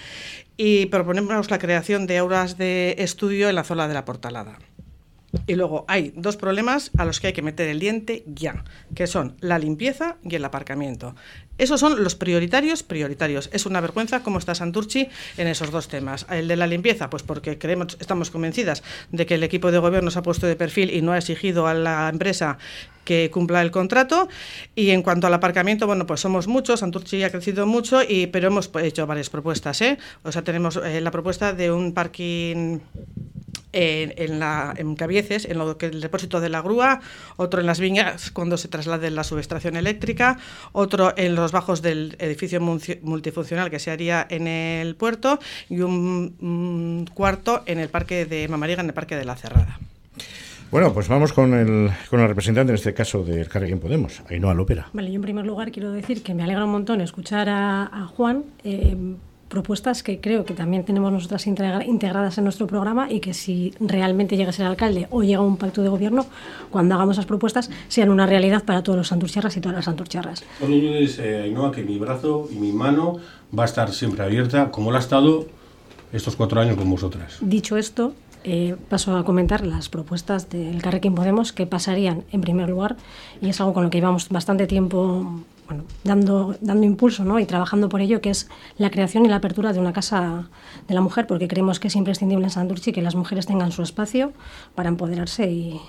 [0.57, 4.57] Y proponemos la creación de aulas de estudio en la zona de la Portalada.
[5.47, 8.63] Y luego hay dos problemas a los que hay que meter el diente ya,
[8.93, 11.15] que son la limpieza y el aparcamiento.
[11.57, 13.49] Esos son los prioritarios, prioritarios.
[13.53, 15.07] Es una vergüenza cómo está Santurchi
[15.38, 16.25] en esos dos temas.
[16.29, 20.11] El de la limpieza, pues porque creemos, estamos convencidas de que el equipo de gobierno
[20.11, 22.57] se ha puesto de perfil y no ha exigido a la empresa
[23.05, 24.27] que cumpla el contrato.
[24.75, 28.47] Y en cuanto al aparcamiento, bueno, pues somos muchos, Santurchi ha crecido mucho, y, pero
[28.47, 29.79] hemos hecho varias propuestas.
[29.81, 29.97] ¿eh?
[30.23, 32.79] O sea, tenemos eh, la propuesta de un parking
[33.76, 37.01] en, la, en Cabieces, en lo que el depósito de la grúa,
[37.36, 40.38] otro en las viñas cuando se traslade la subestación eléctrica,
[40.71, 47.05] otro en los bajos del edificio multifuncional que se haría en el puerto y un,
[47.13, 49.80] cuarto en el parque de Mamariga, en el parque de la Cerrada.
[50.71, 54.53] Bueno, pues vamos con el, con el representante, en este caso, del Carrequín Podemos, Ainhoa
[54.53, 54.89] Lópera.
[54.93, 58.43] Vale, yo en primer lugar quiero decir que me alegra un montón escuchar a, Juan.
[58.63, 58.97] Eh,
[59.47, 64.37] propuestas que creo que también tenemos nosotras integradas en nuestro programa y que si realmente
[64.37, 66.25] llega a ser alcalde o llega a un pacto de gobierno,
[66.71, 70.43] cuando hagamos esas propuestas sean una realidad para todos los santurciarras y todas las santurciarras.
[70.59, 73.17] Solo eh, Ainhoa, que mi brazo y mi mano
[73.57, 75.45] va a estar siempre abierta, como lo ha estado
[76.11, 77.37] estos cuatro años con vosotras.
[77.41, 82.69] Dicho esto, eh, paso a comentar las propuestas del Carrequín Podemos que pasarían en primer
[82.69, 82.95] lugar,
[83.41, 87.39] y es algo con lo que llevamos bastante tiempo bueno, dando, dando impulso ¿no?
[87.39, 88.47] y trabajando por ello, que es
[88.78, 90.49] la creación y la apertura de una casa
[90.88, 93.82] de la mujer, porque creemos que es imprescindible en Santurchi que las mujeres tengan su
[93.82, 94.34] espacio
[94.76, 95.82] para empoderarse y,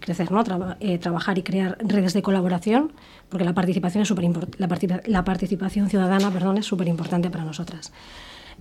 [0.00, 0.42] crecer, ¿no?
[0.80, 2.92] Eh, trabajar y crear redes de colaboración,
[3.28, 4.10] porque la participación, es
[4.58, 4.68] la,
[5.06, 7.92] la participación ciudadana perdón, es súper importante para nosotras.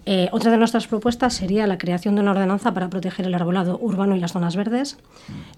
[0.05, 3.77] Eh, otra de nuestras propuestas sería la creación de una ordenanza para proteger el arbolado
[3.81, 4.97] urbano y las zonas verdes,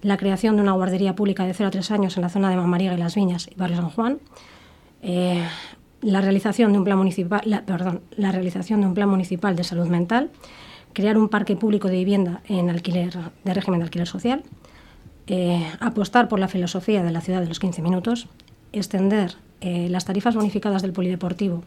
[0.02, 2.56] la creación de una guardería pública de 0 a 3 años en la zona de
[2.56, 4.18] Mamariga y Las Viñas y Barrio San Juan,
[5.02, 5.44] eh,
[6.02, 9.86] la, realización de un plan municipal, perdón, la realización de un plan municipal de salud
[9.86, 10.30] mental,
[10.92, 14.42] crear un parque público de vivienda en alquiler, de régimen de alquiler social,
[15.26, 18.28] eh, apostar por la filosofía de la ciudad de los 15 minutos,
[18.72, 21.62] extender las tarifas bonificadas del polideportivo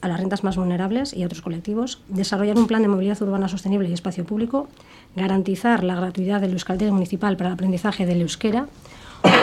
[0.00, 3.48] a las rentas más vulnerables y a otros colectivos, desarrollar un plan de movilidad urbana
[3.48, 4.68] sostenible y espacio público,
[5.14, 8.66] garantizar la gratuidad del euskaltel municipal para el aprendizaje del euskera,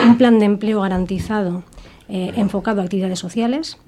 [0.06, 1.62] un plan de empleo garantizado
[2.08, 3.78] eh, enfocado a actividades sociales,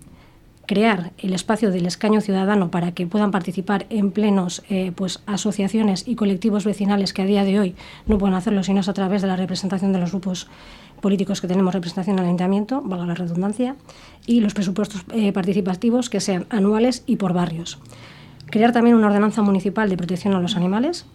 [0.66, 6.06] crear el espacio del escaño ciudadano para que puedan participar en plenos eh, pues, asociaciones
[6.06, 7.74] y colectivos vecinales que a día de hoy
[8.06, 10.48] no pueden hacerlo sino es a través de la representación de los grupos
[11.00, 13.74] políticos que tenemos representación en el ayuntamiento, valga la redundancia,
[14.26, 17.78] y los presupuestos eh, participativos que sean anuales y por barrios.
[18.46, 21.06] Crear también una ordenanza municipal de protección a los animales,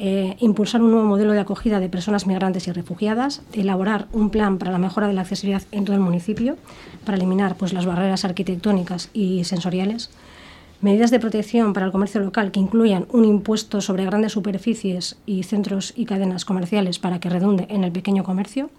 [0.00, 4.58] eh, impulsar un nuevo modelo de acogida de personas migrantes y refugiadas, elaborar un plan
[4.58, 6.56] para la mejora de la accesibilidad en todo el municipio,
[7.04, 10.10] para eliminar pues, las barreras arquitectónicas y sensoriales,
[10.82, 15.42] Medidas de protección para el comercio local que incluyan un impuesto sobre grandes superficies y
[15.42, 18.70] centros y cadenas comerciales para que redunde en el pequeño comercio.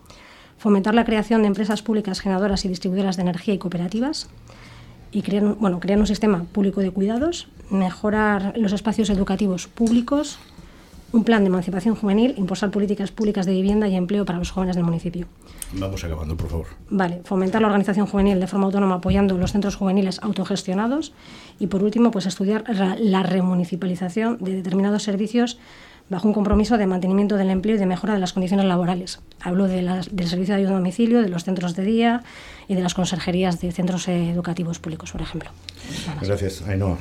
[0.57, 4.29] Fomentar la creación de empresas públicas generadoras y distribuidoras de energía y cooperativas.
[5.11, 5.23] Y
[5.59, 7.47] bueno, crear un sistema público de cuidados.
[7.69, 10.39] Mejorar los espacios educativos públicos.
[11.13, 12.35] Un plan de emancipación juvenil.
[12.37, 15.27] Impulsar políticas públicas de vivienda y empleo para los jóvenes del municipio.
[15.73, 16.67] Vamos acabando, por favor.
[16.89, 21.13] Vale, fomentar la organización juvenil de forma autónoma apoyando los centros juveniles autogestionados
[21.59, 22.63] y por último, pues estudiar
[22.99, 25.59] la remunicipalización de determinados servicios
[26.09, 29.21] bajo un compromiso de mantenimiento del empleo y de mejora de las condiciones laborales.
[29.39, 29.81] Hablo de
[30.11, 32.23] del servicio de ayuda a domicilio, de los centros de día
[32.67, 35.49] y de las conserjerías de centros educativos públicos, por ejemplo.
[36.21, 36.97] Gracias, Ainhoa.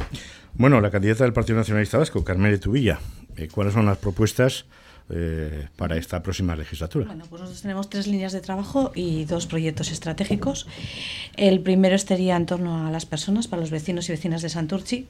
[0.54, 3.00] Bueno, la candidata del Partido Nacionalista Vasco, Carmele Tubilla,
[3.40, 4.66] eh, ¿cuáles son las propuestas
[5.12, 7.06] eh, para esta próxima legislatura?
[7.06, 10.66] Bueno, pues nosotros tenemos tres líneas de trabajo y dos proyectos estratégicos.
[11.36, 15.06] El primero estaría en torno a las personas, para los vecinos y vecinas de Santurchi.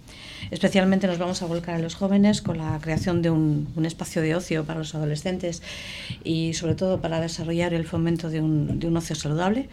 [0.51, 4.35] Especialmente nos vamos a volcar en los jóvenes con la creación de un, espacio de
[4.35, 5.63] ocio para los adolescentes
[6.23, 9.69] y sobre todo para desarrollar el fomento de un, de un ocio saludable.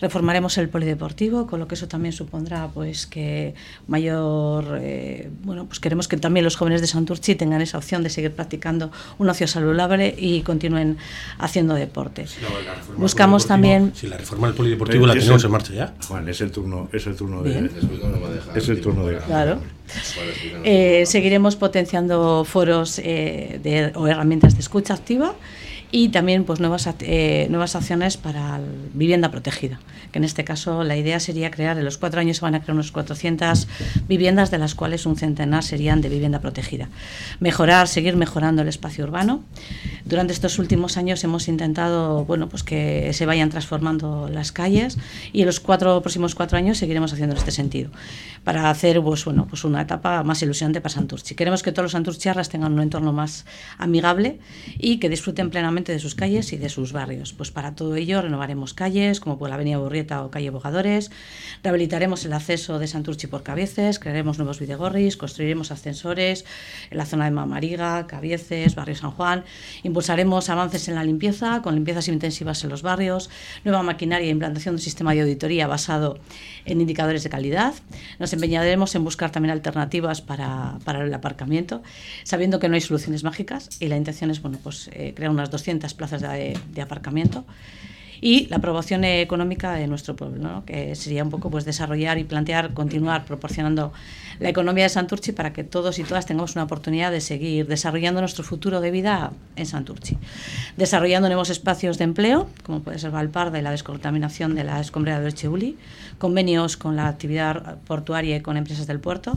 [0.00, 3.54] Reformaremos el polideportivo, con lo que eso también supondrá pues que
[3.86, 8.10] mayor, eh, bueno, pues queremos que también los jóvenes de Santurchi tengan esa opción de
[8.10, 9.61] seguir practicando un ocio saludable
[10.16, 10.98] y continúen
[11.38, 12.26] haciendo deporte.
[12.96, 13.92] Buscamos también...
[13.94, 15.94] Si la reforma del polideportivo la tenemos en marcha ya.
[16.06, 17.70] Juan, es el turno, es el turno de...
[18.54, 19.18] Es el turno de...
[19.18, 19.60] Claro.
[20.64, 25.34] Eh, seguiremos potenciando foros eh, de, o herramientas de escucha activa
[25.92, 28.58] y también pues nuevas, eh, nuevas acciones para
[28.94, 29.78] vivienda protegida,
[30.10, 32.60] que en este caso la idea sería crear, en los cuatro años se van a
[32.60, 33.68] crear unos 400
[34.08, 36.88] viviendas, de las cuales un centenar serían de vivienda protegida.
[37.40, 39.44] Mejorar, seguir mejorando el espacio urbano.
[40.06, 44.96] Durante estos últimos años hemos intentado bueno, pues que se vayan transformando las calles
[45.32, 47.90] y en los cuatro, próximos cuatro años seguiremos haciendo en este sentido,
[48.44, 51.34] para hacer pues, bueno, pues una etapa más ilusionante para Santurchi.
[51.34, 53.44] Queremos que todos los santurchiarras tengan un entorno más
[53.76, 54.38] amigable
[54.78, 57.32] y que disfruten plenamente de sus calles y de sus barrios.
[57.32, 61.10] Pues para todo ello renovaremos calles como por la Avenida Burrieta o calle Bogadores,
[61.64, 66.44] rehabilitaremos el acceso de Santurchi por Cabieces, crearemos nuevos videgorris, construiremos ascensores
[66.90, 69.44] en la zona de Mamariga, Cabieces, Barrio San Juan,
[69.82, 73.30] impulsaremos avances en la limpieza con limpiezas intensivas en los barrios,
[73.64, 76.20] nueva maquinaria e implantación de un sistema de auditoría basado
[76.64, 77.74] en indicadores de calidad.
[78.18, 81.82] Nos empeñaremos en buscar también alternativas para, para el aparcamiento,
[82.22, 85.50] sabiendo que no hay soluciones mágicas y la intención es bueno, pues, eh, crear unas
[85.50, 87.44] 200 plazas de, aparcamiento
[88.24, 92.72] y la aprobación económica de nuestro pueblo, que sería un poco pues desarrollar y plantear,
[92.72, 93.92] continuar proporcionando
[94.38, 98.20] la economía de Santurchi para que todos y todas tengamos una oportunidad de seguir desarrollando
[98.20, 100.18] nuestro futuro de vida en Santurchi.
[100.76, 105.20] Desarrollando nuevos espacios de empleo, como puede ser Valparda y la descontaminación de la escombrera
[105.20, 105.76] de Cheuli,
[106.18, 109.36] convenios con la actividad portuaria y con empresas del puerto,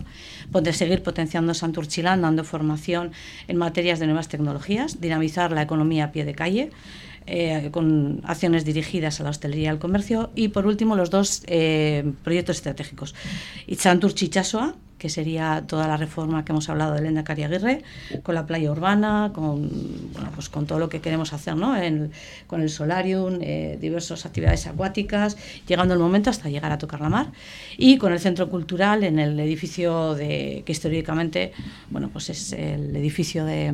[0.51, 3.13] poder seguir potenciando Santurchilán, dando formación
[3.47, 6.69] en materias de nuevas tecnologías, dinamizar la economía a pie de calle,
[7.27, 10.29] eh, con acciones dirigidas a la hostelería y al comercio.
[10.35, 13.15] Y por último, los dos eh, proyectos estratégicos.
[13.67, 17.83] Itzantur Chichasoa, que sería toda la reforma que hemos hablado de Elena Aguirre,
[18.23, 19.69] con la playa urbana, con,
[20.13, 21.75] bueno, pues con todo lo que queremos hacer, ¿no?
[22.47, 27.09] con el solarium, eh, diversas actividades acuáticas, llegando el momento hasta llegar a tocar la
[27.09, 27.31] mar,
[27.77, 31.51] y con el centro cultural en el edificio de, que históricamente,
[31.89, 33.73] bueno, pues es el edificio de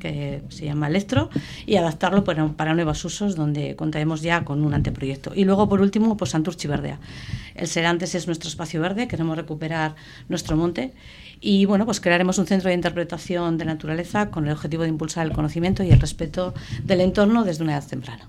[0.00, 1.30] que se llama Electro,
[1.66, 5.32] y adaptarlo para, nuevos usos, donde contaremos ya con un anteproyecto.
[5.34, 6.98] Y luego, por último, pues Santurchi Verdea.
[7.54, 9.94] El Serantes es nuestro espacio verde, queremos recuperar
[10.28, 10.92] nuestro monte
[11.40, 15.26] y bueno, pues crearemos un centro de interpretación de naturaleza con el objetivo de impulsar
[15.26, 18.28] el conocimiento y el respeto del entorno desde una edad temprana.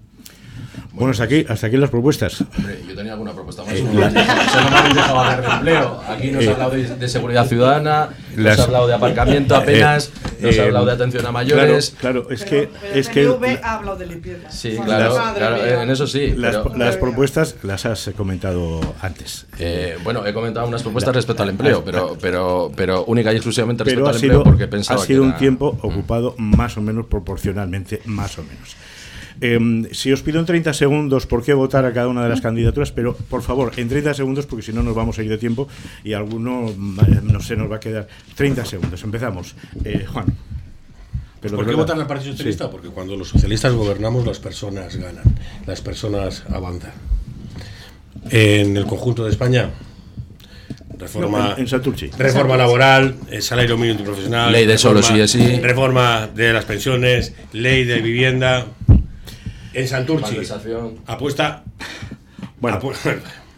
[0.94, 2.44] Bueno, hasta aquí, hasta aquí las propuestas.
[2.58, 3.74] Hombre, yo tenía alguna propuesta más.
[3.74, 6.02] Eh, no, me habéis dejado hablar de empleo.
[6.08, 10.48] Aquí nos ha eh, hablado de, seguridad ciudadana, nos ha hablado de aparcamiento apenas, eh,
[10.48, 11.96] nos ha hablado de atención a mayores.
[12.00, 12.70] Claro, es que.
[12.94, 13.28] es que
[13.64, 14.52] ha hablado de limpieza.
[14.52, 16.34] Sí, claro, claro en eso sí.
[16.36, 19.46] Las, las, propuestas las has comentado antes.
[20.04, 24.10] bueno, he comentado unas propuestas respecto al empleo, pero, pero, pero única y exclusivamente respecto
[24.10, 25.86] al empleo porque pensaba Ha sido un tiempo mm.
[25.86, 28.76] ocupado más o menos proporcionalmente, más o menos.
[29.42, 32.42] Em, si os pido en 30 segundos por qué votar a cada una de las
[32.42, 35.40] candidaturas, pero por favor, en 30 segundos, porque si no nos vamos a ir de
[35.40, 35.68] tiempo
[36.04, 39.04] y alguno, eh, no sé, nos va a quedar 30 segundos.
[39.04, 39.56] Empezamos.
[39.84, 40.26] Eh, Juan.
[41.42, 42.70] ¿Por qué votar al Partido Socialista?
[42.70, 45.24] Porque cuando los socialistas gobernamos, las personas ganan,
[45.66, 46.92] las personas avanzan.
[48.30, 49.72] En el conjunto de España,
[51.00, 51.68] reforma, en,
[52.18, 57.86] reforma laboral, salario mínimo profesional, ley de solo sí sí, reforma de las pensiones, ley
[57.86, 58.68] de vivienda
[59.74, 60.38] en Santurchi.
[61.08, 61.64] Apuesta.
[62.60, 62.80] Bueno,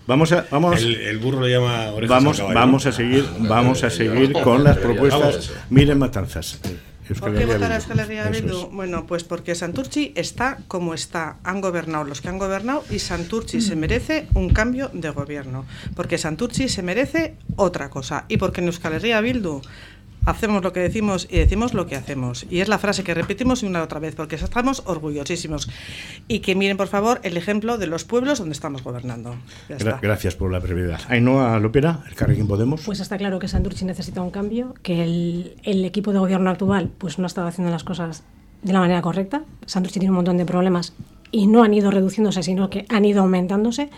[0.05, 4.61] Vamos a, vamos, el, burro le llama vamos, vamos a seguir, vamos a seguir con
[4.61, 5.51] las propuestas.
[5.69, 6.59] Miren Matanzas.
[7.19, 8.69] ¿Por qué votar a Euskal Herria Bildu?
[8.71, 11.37] Bueno, pues porque Santurchi está como está.
[11.43, 15.65] Han gobernado los que han gobernado y Santurchi se merece un cambio de gobierno.
[15.95, 18.25] Porque Santurchi se merece otra cosa.
[18.29, 19.61] Y porque en Euskal Herria Bildu
[20.25, 22.45] hacemos lo que decimos y decimos lo que hacemos.
[22.49, 25.69] Y es la frase que repetimos una y otra vez, porque estamos orgullosísimos.
[26.27, 29.35] Y que miren, por favor, el ejemplo de los pueblos donde estamos gobernando.
[30.01, 31.01] gracias por la brevedad.
[31.09, 32.81] Ainhoa Lopera, el Carrequín Podemos.
[32.85, 36.89] Pues está claro que Santurchi necesita un cambio, que el, el, equipo de gobierno actual
[36.97, 38.23] pues no ha estado haciendo las cosas
[38.61, 39.43] de la manera correcta.
[39.65, 40.93] Santurchi tiene un montón de problemas
[41.31, 43.89] y no han ido reduciéndose, sino que han ido aumentándose,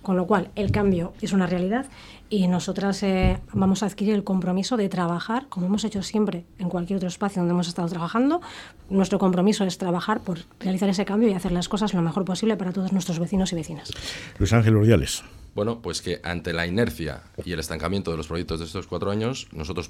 [0.00, 1.86] con lo cual el cambio es una realidad
[2.30, 6.68] y nosotras eh, vamos a adquirir el compromiso de trabajar, como hemos hecho siempre en
[6.68, 8.40] cualquier otro espacio donde hemos estado trabajando.
[8.88, 12.56] Nuestro compromiso es trabajar por realizar ese cambio y hacer las cosas lo mejor posible
[12.56, 13.92] para todos nuestros vecinos y vecinas.
[14.38, 15.22] Luis Ángel Urdiales.
[15.54, 19.10] Bueno, pues que ante la inercia y el estancamiento de los proyectos de estos cuatro
[19.10, 19.88] años, nosotros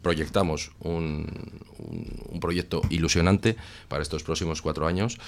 [0.00, 1.26] proyectamos un,
[2.30, 3.56] un, proyecto ilusionante
[3.88, 5.18] para estos próximos cuatro años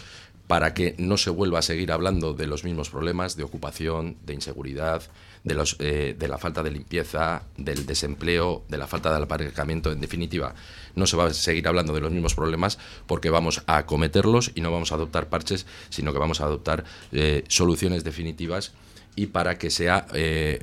[0.47, 4.35] para que no se vuelva a seguir hablando de los mismos problemas de ocupación, de
[4.35, 5.03] inseguridad,
[5.45, 9.93] de, los, eh, de la falta de limpieza, del desempleo, de la falta de aparcamiento.
[9.93, 10.55] En definitiva,
[10.95, 14.61] no se va a seguir hablando de los mismos problemas porque vamos a acometerlos y
[14.61, 18.73] no vamos a adoptar parches, sino que vamos a adoptar eh, soluciones definitivas
[19.17, 20.61] y para que sea eh,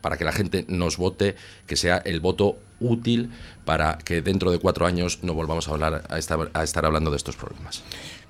[0.00, 1.34] para que la gente nos vote,
[1.66, 3.30] que sea el voto útil
[3.64, 7.10] para que dentro de cuatro años no volvamos a hablar a estar, a estar hablando
[7.10, 7.82] de estos problemas.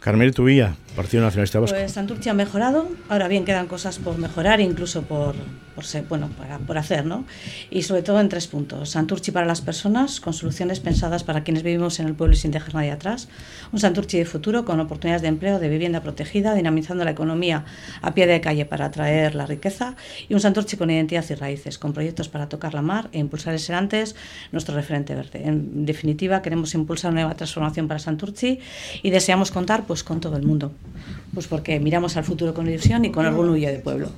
[0.05, 1.75] Carmel Tubilla, Partido Nacionalista Vasco.
[1.75, 5.35] Pues Santurce ha mejorado, ahora bien quedan cosas por mejorar, incluso por,
[5.75, 7.25] por ser, bueno, para, por hacer, ¿no?
[7.71, 8.91] Y sobre todo en tres puntos.
[8.91, 12.51] Santurchi para las personas, con soluciones pensadas para quienes vivimos en el pueblo y sin
[12.51, 13.29] dejar nadie atrás.
[13.73, 17.65] Un Santurchi de futuro, con oportunidades de empleo, de vivienda protegida, dinamizando la economía
[18.03, 19.97] a pie de calle para atraer la riqueza.
[20.29, 23.55] Y un Santurchi con identidad y raíces, con proyectos para tocar la mar e impulsar
[23.55, 24.17] ese antes
[24.53, 25.43] nuestro referente verde.
[25.45, 28.61] En definitiva, queremos impulsar una nueva transformación para Santurchi
[29.03, 30.73] y deseamos contar pues, con todo el mundo.
[31.33, 34.11] Pues porque miramos al futuro con ilusión y con orgullo de pueblo.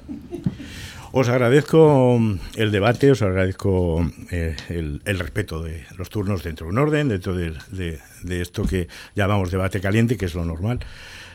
[1.12, 2.20] Os agradezco
[2.56, 7.34] el debate, os agradezco eh, el, respeto de los turnos dentro de un orden, dentro
[7.34, 7.98] de,
[8.28, 10.80] esto que llamamos debate caliente, que es lo normal.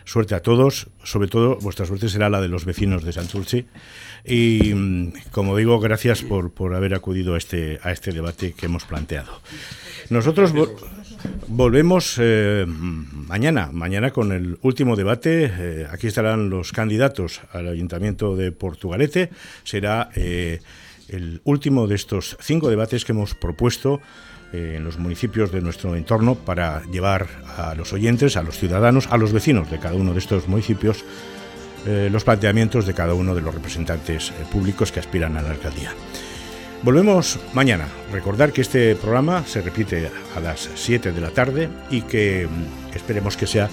[0.05, 3.65] Suerte a todos, sobre todo vuestra suerte será la de los vecinos de Santurce.
[4.25, 8.67] Y mm, como digo, gracias por, por haber acudido a este, a este debate que
[8.67, 9.41] hemos planteado.
[10.09, 10.53] Nosotros
[11.47, 15.51] volvemos eh, mañana, mañana con el último debate.
[15.57, 19.29] Eh, aquí estarán los candidatos al Ayuntamiento de Portugalete.
[19.63, 20.59] Será eh,
[21.07, 24.01] el último de estos cinco debates que hemos propuesto
[24.53, 27.27] en los municipios de nuestro entorno para llevar
[27.57, 31.03] a los oyentes, a los ciudadanos, a los vecinos de cada uno de estos municipios
[31.83, 35.91] los planteamientos de cada uno de los representantes públicos que aspiran a la alcaldía.
[36.83, 37.87] Volvemos mañana.
[38.11, 42.95] Recordar que este programa se repite a las 7 de la tarde y que mm,
[42.95, 43.69] esperemos que sea eh,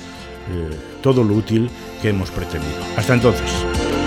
[1.02, 1.70] todo lo útil
[2.02, 2.76] que hemos pretendido.
[2.96, 3.97] Hasta entonces.